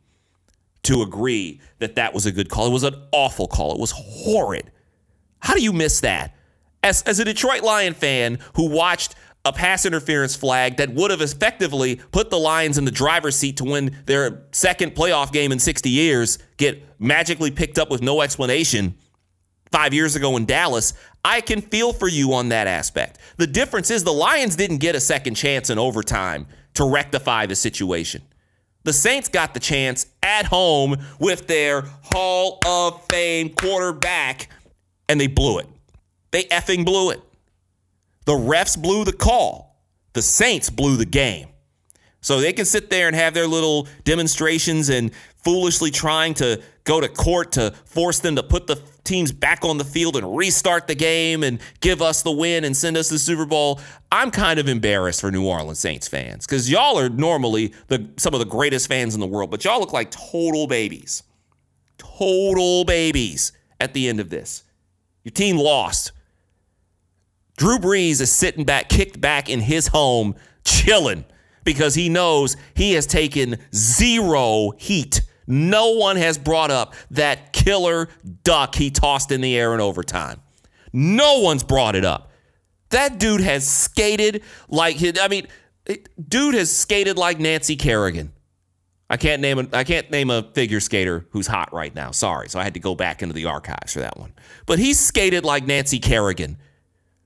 [0.85, 2.67] to agree that that was a good call.
[2.67, 3.75] It was an awful call.
[3.75, 4.71] It was horrid.
[5.39, 6.35] How do you miss that?
[6.83, 9.15] As, as a Detroit Lion fan who watched
[9.45, 13.57] a pass interference flag that would have effectively put the Lions in the driver's seat
[13.57, 18.21] to win their second playoff game in 60 years get magically picked up with no
[18.21, 18.95] explanation
[19.71, 20.93] five years ago in Dallas,
[21.25, 23.19] I can feel for you on that aspect.
[23.37, 27.57] The difference is the Lions didn't get a second chance in overtime to rectify the
[27.57, 28.23] situation.
[28.83, 34.49] The Saints got the chance at home with their Hall of Fame quarterback,
[35.09, 35.67] and they blew it.
[36.31, 37.21] They effing blew it.
[38.27, 39.77] The refs blew the call.
[40.13, 41.49] The Saints blew the game.
[42.21, 45.11] So they can sit there and have their little demonstrations and
[45.43, 49.79] foolishly trying to go to court to force them to put the teams back on
[49.79, 53.19] the field and restart the game and give us the win and send us the
[53.19, 53.81] Super Bowl.
[54.13, 58.35] I'm kind of embarrassed for New Orleans Saints fans because y'all are normally the some
[58.35, 61.23] of the greatest fans in the world, but y'all look like total babies.
[61.97, 64.65] Total babies at the end of this.
[65.25, 66.13] Your team lost.
[67.61, 70.35] Drew Brees is sitting back, kicked back in his home,
[70.65, 71.27] chilling
[71.63, 75.21] because he knows he has taken zero heat.
[75.47, 78.09] No one has brought up that killer
[78.45, 80.41] duck he tossed in the air in overtime.
[80.95, 82.31] No one's brought it up.
[82.89, 85.47] That dude has skated like I mean,
[86.29, 88.33] dude has skated like Nancy Kerrigan.
[89.11, 92.11] I can't name a, I can't name a figure skater who's hot right now.
[92.11, 94.33] Sorry, so I had to go back into the archives for that one.
[94.65, 96.57] But he skated like Nancy Kerrigan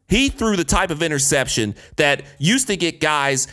[0.08, 3.48] He threw the type of interception that used to get guys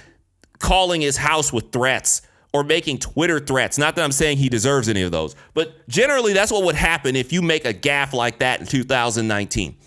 [0.60, 2.22] calling his house with threats
[2.54, 3.78] or making Twitter threats.
[3.78, 7.16] Not that I'm saying he deserves any of those, but generally that's what would happen
[7.16, 9.78] if you make a gaffe like that in 2019.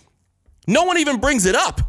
[0.67, 1.81] No one even brings it up.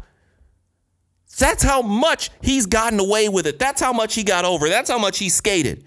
[1.38, 3.58] That's how much he's gotten away with it.
[3.58, 4.68] That's how much he got over.
[4.68, 5.84] That's how much he skated.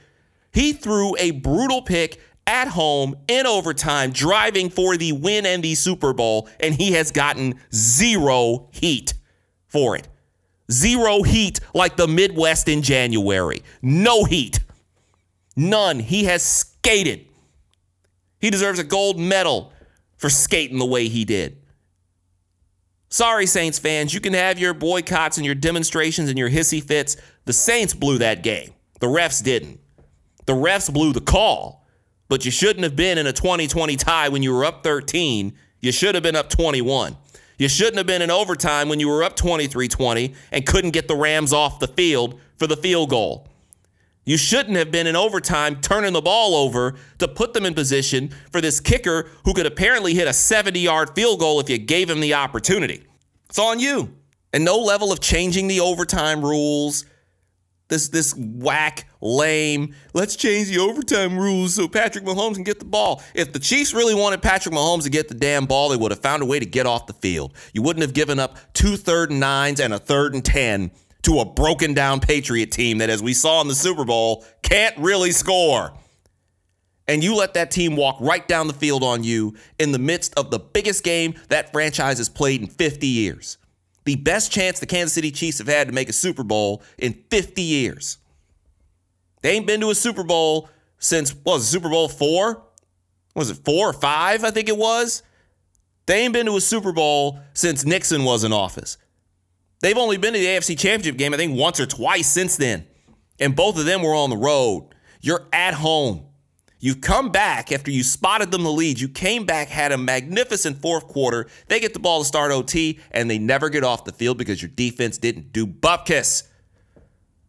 [0.51, 2.19] He threw a brutal pick
[2.49, 7.11] at home in overtime, driving for the win and the Super Bowl, and he has
[7.11, 9.13] gotten zero heat
[9.67, 10.07] for it.
[10.71, 13.61] Zero heat like the Midwest in January.
[13.83, 14.59] No heat.
[15.55, 15.99] None.
[15.99, 17.27] He has skated.
[18.41, 19.71] He deserves a gold medal
[20.17, 21.57] for skating the way he did.
[23.09, 27.15] Sorry, Saints fans, you can have your boycotts and your demonstrations and your hissy fits.
[27.45, 28.73] The Saints blew that game.
[28.99, 29.79] The refs didn't.
[30.45, 31.78] The refs blew the call
[32.29, 35.53] but you shouldn't have been in a 2020 tie when you were up 13.
[35.81, 37.17] You should have been up 21.
[37.57, 41.09] You shouldn't have been in overtime when you were up 23 20 and couldn't get
[41.09, 43.47] the Rams off the field for the field goal.
[44.25, 48.29] You shouldn't have been in overtime turning the ball over to put them in position
[48.51, 52.09] for this kicker who could apparently hit a 70 yard field goal if you gave
[52.09, 53.03] him the opportunity.
[53.49, 54.15] It's on you.
[54.53, 57.05] And no level of changing the overtime rules,
[57.89, 62.85] this this whack, lame, let's change the overtime rules so Patrick Mahomes can get the
[62.85, 63.21] ball.
[63.33, 66.21] If the Chiefs really wanted Patrick Mahomes to get the damn ball, they would have
[66.21, 67.53] found a way to get off the field.
[67.73, 70.91] You wouldn't have given up two third and nines and a third and ten
[71.23, 74.97] to a broken down Patriot team that, as we saw in the Super Bowl, can't
[74.97, 75.93] really score.
[77.07, 80.37] And you let that team walk right down the field on you in the midst
[80.37, 83.57] of the biggest game that franchise has played in 50 years
[84.09, 87.13] the best chance the Kansas City Chiefs have had to make a Super Bowl in
[87.29, 88.17] 50 years.
[89.43, 92.63] They ain't been to a Super Bowl since, what was it, Super Bowl four?
[93.35, 94.43] Was it four or five?
[94.43, 95.21] I think it was.
[96.07, 98.97] They ain't been to a Super Bowl since Nixon was in office.
[99.81, 102.87] They've only been to the AFC Championship game, I think, once or twice since then.
[103.39, 104.89] And both of them were on the road.
[105.21, 106.25] You're at home.
[106.81, 109.01] You've come back after you spotted them the lead.
[109.01, 111.47] You came back, had a magnificent fourth quarter.
[111.67, 114.61] They get the ball to start OT, and they never get off the field because
[114.61, 116.43] your defense didn't do bupkis.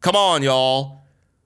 [0.00, 1.02] Come on, y'all.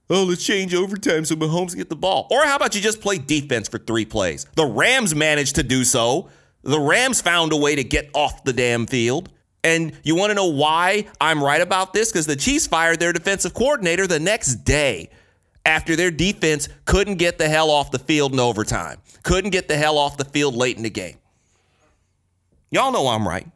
[0.09, 2.27] Oh, let's change overtime so Mahomes get the ball.
[2.31, 4.47] Or how about you just play defense for three plays?
[4.55, 6.31] The Rams managed to do so.
[6.63, 9.31] The Rams found a way to get off the damn field.
[9.63, 12.13] And you want to know why I'm right about this?
[12.13, 15.11] Because the Chiefs fired their defensive coordinator the next day
[15.65, 19.77] after their defense couldn't get the hell off the field in overtime, couldn't get the
[19.77, 21.17] hell off the field late in the game.
[22.71, 23.47] Y'all know I'm right.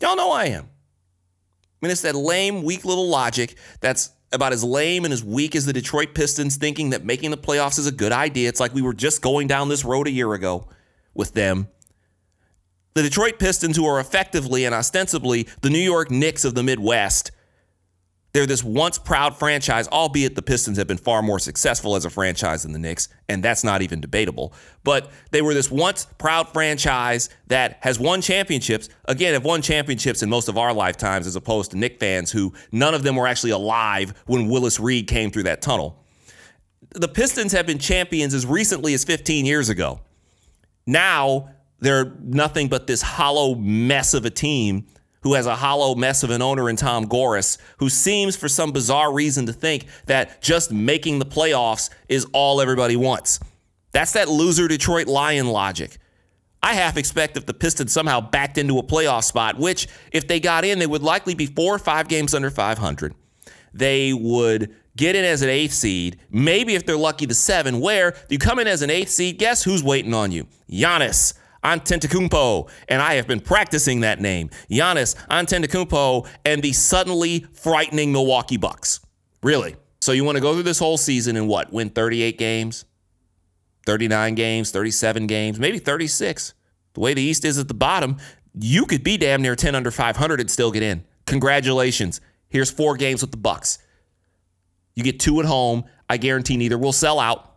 [0.00, 0.64] Y'all know I am.
[0.64, 5.54] I mean, it's that lame, weak little logic that's about as lame and as weak
[5.54, 8.48] as the Detroit Pistons thinking that making the playoffs is a good idea.
[8.48, 10.68] It's like we were just going down this road a year ago
[11.14, 11.68] with them.
[12.94, 17.30] The Detroit Pistons, who are effectively and ostensibly the New York Knicks of the Midwest,
[18.36, 22.10] they're this once proud franchise, albeit the Pistons have been far more successful as a
[22.10, 24.52] franchise than the Knicks, and that's not even debatable.
[24.84, 28.90] But they were this once proud franchise that has won championships.
[29.06, 32.52] Again, have won championships in most of our lifetimes, as opposed to Knick fans who
[32.70, 36.04] none of them were actually alive when Willis Reed came through that tunnel.
[36.90, 40.00] The Pistons have been champions as recently as 15 years ago.
[40.86, 41.48] Now
[41.80, 44.86] they're nothing but this hollow mess of a team
[45.26, 48.70] who has a hollow mess of an owner in Tom Gores, who seems for some
[48.70, 53.40] bizarre reason to think that just making the playoffs is all everybody wants.
[53.90, 55.98] That's that loser Detroit Lion logic.
[56.62, 60.38] I half expect if the Pistons somehow backed into a playoff spot, which if they
[60.38, 63.12] got in, they would likely be four or five games under 500.
[63.74, 68.14] They would get in as an eighth seed, maybe if they're lucky, the seven, where
[68.28, 70.46] you come in as an eighth seed, guess who's waiting on you?
[70.70, 74.50] Giannis Antetokounmpo, and I have been practicing that name.
[74.70, 79.00] Giannis Antetokounmpo and the suddenly frightening Milwaukee Bucks.
[79.42, 79.76] Really.
[80.00, 81.72] So you want to go through this whole season and what?
[81.72, 82.84] Win 38 games,
[83.86, 86.54] 39 games, 37 games, maybe 36.
[86.94, 88.16] The way the East is at the bottom,
[88.54, 91.04] you could be damn near 10 under 500 and still get in.
[91.26, 92.20] Congratulations.
[92.48, 93.78] Here's four games with the Bucks.
[94.94, 95.84] You get two at home.
[96.08, 97.56] I guarantee neither will sell out.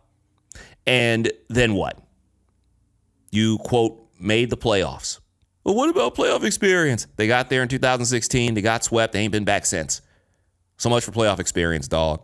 [0.86, 1.99] And then what?
[3.30, 5.20] You, quote, made the playoffs.
[5.64, 7.06] Well, what about playoff experience?
[7.16, 8.54] They got there in 2016.
[8.54, 9.12] They got swept.
[9.12, 10.00] They ain't been back since.
[10.78, 12.22] So much for playoff experience, dog.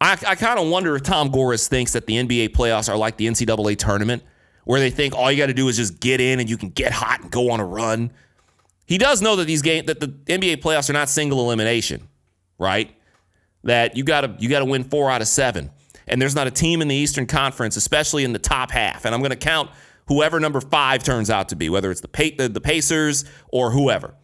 [0.00, 3.16] I, I kind of wonder if Tom Gores thinks that the NBA playoffs are like
[3.16, 4.22] the NCAA tournament,
[4.64, 6.68] where they think all you got to do is just get in and you can
[6.68, 8.12] get hot and go on a run.
[8.86, 12.08] He does know that these games that the NBA playoffs are not single elimination,
[12.58, 12.94] right?
[13.64, 15.70] That you got to you got to win four out of seven,
[16.06, 19.06] and there's not a team in the Eastern Conference, especially in the top half.
[19.06, 19.70] And I'm going to count
[20.08, 24.14] whoever number five turns out to be, whether it's the, the, Pacers or whoever.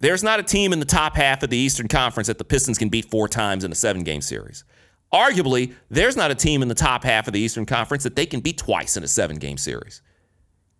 [0.00, 2.78] There's not a team in the top half of the Eastern Conference that the Pistons
[2.78, 4.64] can beat four times in a seven game series.
[5.12, 8.26] Arguably, there's not a team in the top half of the Eastern Conference that they
[8.26, 10.02] can beat twice in a seven game series.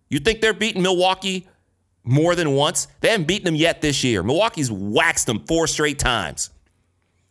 [0.09, 1.47] You think they're beating Milwaukee
[2.03, 2.87] more than once?
[2.99, 4.23] They haven't beaten them yet this year.
[4.23, 6.49] Milwaukee's waxed them four straight times.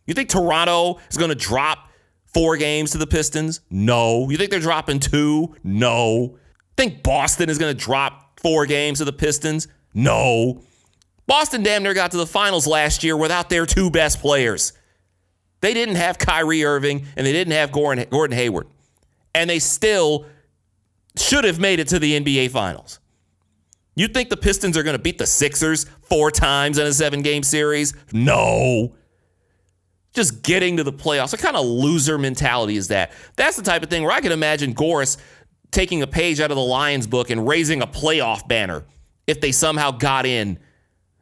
[0.07, 1.89] You think Toronto is going to drop
[2.33, 3.61] four games to the Pistons?
[3.69, 4.29] No.
[4.29, 5.55] You think they're dropping two?
[5.63, 6.37] No.
[6.77, 9.67] Think Boston is going to drop four games to the Pistons?
[9.93, 10.61] No.
[11.27, 14.73] Boston damn near got to the finals last year without their two best players.
[15.61, 18.67] They didn't have Kyrie Irving and they didn't have Gordon, Hayward.
[19.33, 20.25] And they still
[21.17, 22.99] should have made it to the NBA Finals.
[23.95, 27.21] You think the Pistons are going to beat the Sixers four times in a seven
[27.21, 27.93] game series?
[28.11, 28.95] No.
[30.13, 31.31] Just getting to the playoffs.
[31.31, 33.11] What kind of loser mentality is that?
[33.35, 35.17] That's the type of thing where I can imagine Gores
[35.73, 38.85] taking a page out of the Lions book and raising a playoff banner
[39.27, 40.59] if they somehow got in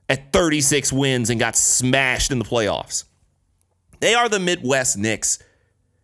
[0.10, 3.06] at 36 wins and got smashed in the playoffs.
[4.02, 5.40] They are the Midwest Knicks.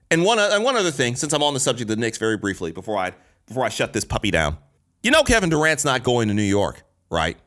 [0.10, 2.38] And one, and one other thing, since I'm on the subject of the Knicks very
[2.38, 3.14] briefly before I
[3.46, 4.58] before I shut this puppy down.
[5.04, 7.38] You know Kevin Durant's not going to New York, right?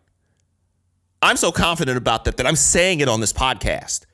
[1.23, 4.07] I'm so confident about that that I'm saying it on this podcast.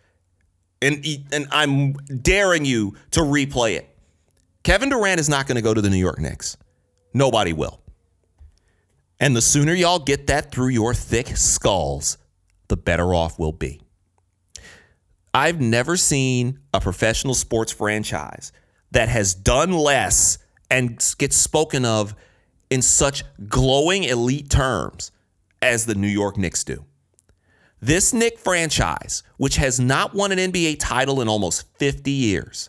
[0.83, 3.89] And, and I'm daring you to replay it.
[4.63, 6.57] Kevin Durant is not going to go to the New York Knicks.
[7.17, 7.81] Nobody will.
[9.19, 12.19] And the sooner y'all get that through your thick skulls,
[12.69, 13.81] the better off we'll be.
[15.33, 18.53] I've never seen a professional sports franchise
[18.91, 20.37] that has done less
[20.71, 22.15] and gets spoken of
[22.69, 25.11] in such glowing elite terms
[25.63, 26.85] as the New York Knicks do.
[27.81, 32.69] This Knick franchise, which has not won an NBA title in almost 50 years,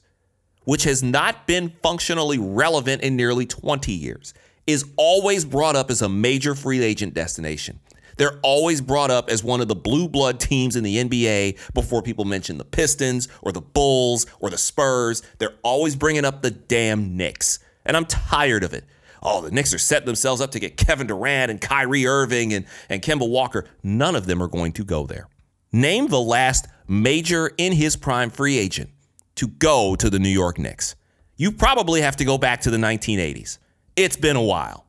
[0.67, 4.33] which has not been functionally relevant in nearly 20 years,
[4.67, 7.79] is always brought up as a major free agent destination.
[8.17, 12.01] They're always brought up as one of the blue blood teams in the NBA before
[12.01, 15.23] people mention the Pistons or the Bulls or the Spurs.
[15.37, 17.59] They're always bringing up the damn Knicks.
[17.85, 18.83] And I'm tired of it.
[19.23, 22.65] Oh, the Knicks are setting themselves up to get Kevin Durant and Kyrie Irving and,
[22.89, 23.63] and Kemba Walker.
[23.83, 25.29] None of them are going to go there.
[25.71, 28.89] Name the last major in his prime free agent
[29.37, 30.95] to go to the New York Knicks.
[31.35, 33.59] You probably have to go back to the 1980s.
[33.95, 34.85] It's been a while.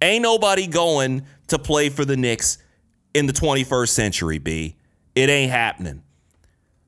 [0.00, 2.58] Ain't nobody going to play for the Knicks
[3.14, 4.76] in the 21st century, B.
[5.14, 6.02] It ain't happening.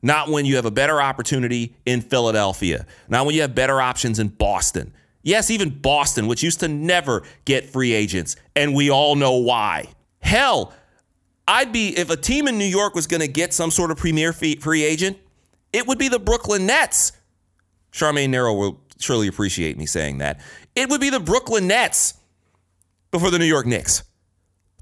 [0.02, 2.86] Not when you have a better opportunity in Philadelphia.
[3.08, 4.92] Not when you have better options in Boston.
[5.22, 9.88] Yes, even Boston, which used to never get free agents, and we all know why.
[10.20, 10.74] Hell,
[11.48, 13.96] I'd be, if a team in New York was going to get some sort of
[13.96, 15.18] premier free agent,
[15.74, 17.12] it would be the Brooklyn Nets.
[17.92, 20.40] Charmaine Nero will surely appreciate me saying that.
[20.76, 22.14] It would be the Brooklyn Nets
[23.10, 24.04] before the New York Knicks.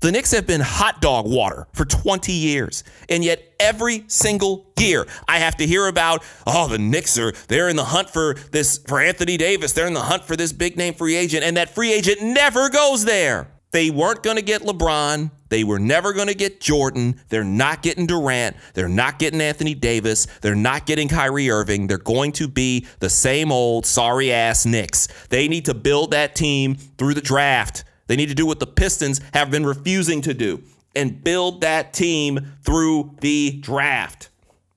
[0.03, 2.84] The Knicks have been hot dog water for 20 years.
[3.09, 7.68] And yet every single year I have to hear about, oh, the Knicks are they're
[7.68, 9.72] in the hunt for this for Anthony Davis.
[9.72, 11.45] They're in the hunt for this big name free agent.
[11.45, 13.49] And that free agent never goes there.
[13.73, 15.31] They weren't going to get LeBron.
[15.49, 17.18] They were never going to get Jordan.
[17.31, 18.57] They're not getting Durant.
[18.75, 20.27] They're not getting Anthony Davis.
[20.43, 21.87] They're not getting Kyrie Irving.
[21.87, 25.09] They're going to be the same old sorry ass Knicks.
[25.31, 27.85] They need to build that team through the draft.
[28.09, 30.62] They need to do what the Pistons have been refusing to do
[30.95, 34.29] and build that team through the draft.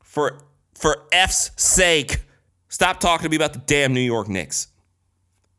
[0.04, 0.40] For
[0.74, 2.22] for F's sake,
[2.70, 4.68] stop talking to me about the damn New York Knicks.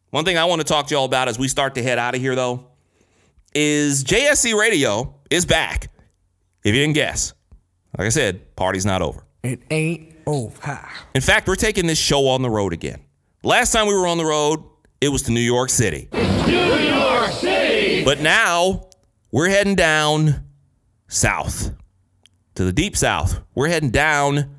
[0.09, 2.15] One thing I want to talk to y'all about as we start to head out
[2.15, 2.69] of here though
[3.59, 5.91] is JSC Radio is back.
[6.63, 7.33] If you didn't guess,
[7.97, 9.25] like I said, party's not over.
[9.43, 10.87] It ain't over.
[11.15, 13.01] In fact, we're taking this show on the road again.
[13.43, 14.63] Last time we were on the road,
[15.01, 16.07] it was to New York City.
[16.13, 18.05] New York City!
[18.05, 18.91] But now
[19.33, 20.45] we're heading down
[21.09, 21.71] south
[22.57, 23.41] to the deep south.
[23.55, 24.55] We're heading down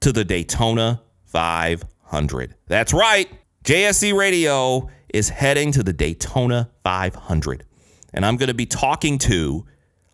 [0.00, 2.54] to the Daytona 500.
[2.66, 3.30] That's right.
[3.64, 7.64] JSC Radio is heading to the Daytona 500.
[8.12, 9.66] And I'm going to be talking to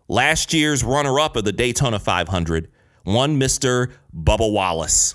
[0.07, 2.69] last year's runner up of the Daytona 500,
[3.03, 3.91] one Mr.
[4.15, 5.13] Bubba Wallace.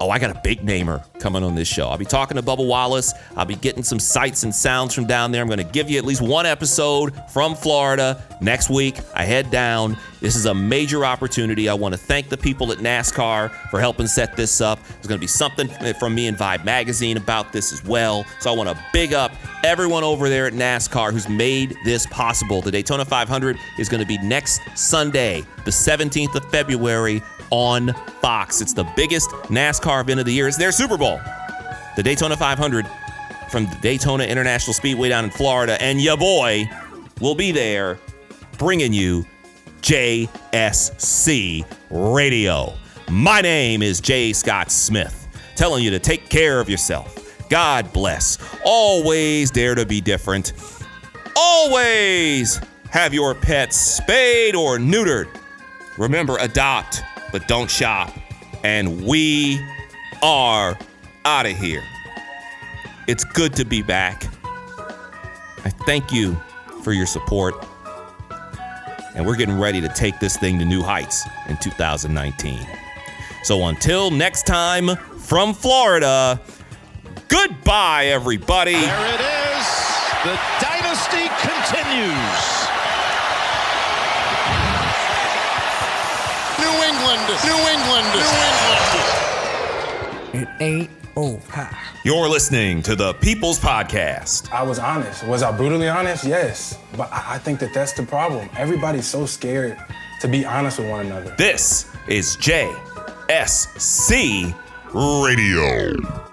[0.00, 1.88] Oh, I got a big namer coming on this show.
[1.88, 3.12] I'll be talking to Bubba Wallace.
[3.36, 5.42] I'll be getting some sights and sounds from down there.
[5.42, 8.22] I'm going to give you at least one episode from Florida.
[8.40, 9.96] Next week, I head down.
[10.20, 11.68] This is a major opportunity.
[11.68, 14.78] I want to thank the people at NASCAR for helping set this up.
[14.84, 18.24] There's going to be something from me and Vibe Magazine about this as well.
[18.38, 19.32] So I want to big up
[19.64, 22.62] everyone over there at NASCAR who's made this possible.
[22.62, 27.20] The Daytona 500 is going to be next Sunday, the 17th of February
[27.50, 28.60] on Fox.
[28.60, 30.48] It's the biggest NASCAR event of the year.
[30.48, 31.20] It's their Super Bowl.
[31.96, 32.86] The Daytona 500
[33.50, 36.68] from the Daytona International Speedway down in Florida, and your boy
[37.20, 37.98] will be there
[38.58, 39.24] bringing you
[39.80, 42.74] JSC Radio.
[43.10, 47.48] My name is Jay Scott Smith, telling you to take care of yourself.
[47.48, 48.38] God bless.
[48.64, 50.52] Always dare to be different.
[51.34, 55.28] Always have your pets spayed or neutered.
[55.96, 58.12] Remember, adopt, but don't shop.
[58.64, 59.60] And we
[60.22, 60.78] are
[61.24, 61.82] out of here.
[63.06, 64.26] It's good to be back.
[65.64, 66.36] I thank you
[66.82, 67.54] for your support.
[69.14, 72.60] And we're getting ready to take this thing to new heights in 2019.
[73.42, 76.40] So until next time from Florida,
[77.28, 78.72] goodbye, everybody.
[78.72, 79.38] There it is.
[80.24, 82.57] The dynasty continues.
[86.58, 88.88] New England, New England, New England.
[90.34, 91.68] It ain't over.
[92.04, 94.52] You're listening to the People's Podcast.
[94.52, 95.24] I was honest.
[95.26, 96.24] Was I brutally honest?
[96.24, 96.78] Yes.
[96.96, 98.48] But I I think that that's the problem.
[98.56, 99.78] Everybody's so scared
[100.20, 101.34] to be honest with one another.
[101.38, 102.84] This is JSC
[104.94, 106.27] Radio.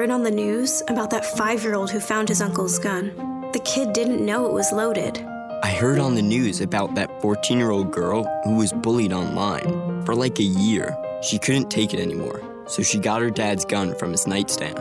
[0.00, 3.12] Heard on the news about that five year old who found his uncle's gun.
[3.52, 5.18] The kid didn't know it was loaded.
[5.62, 10.02] I heard on the news about that 14 year old girl who was bullied online
[10.06, 10.96] for like a year.
[11.22, 14.78] She couldn't take it anymore, so she got her dad's gun from his nightstand.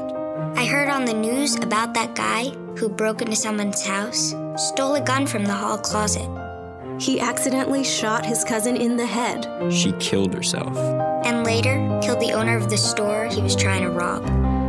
[0.58, 5.02] I heard on the news about that guy who broke into someone's house, stole a
[5.02, 6.30] gun from the hall closet.
[6.98, 9.46] He accidentally shot his cousin in the head.
[9.70, 10.78] She killed herself.
[11.26, 14.49] And later, killed the owner of the store he was trying to rob.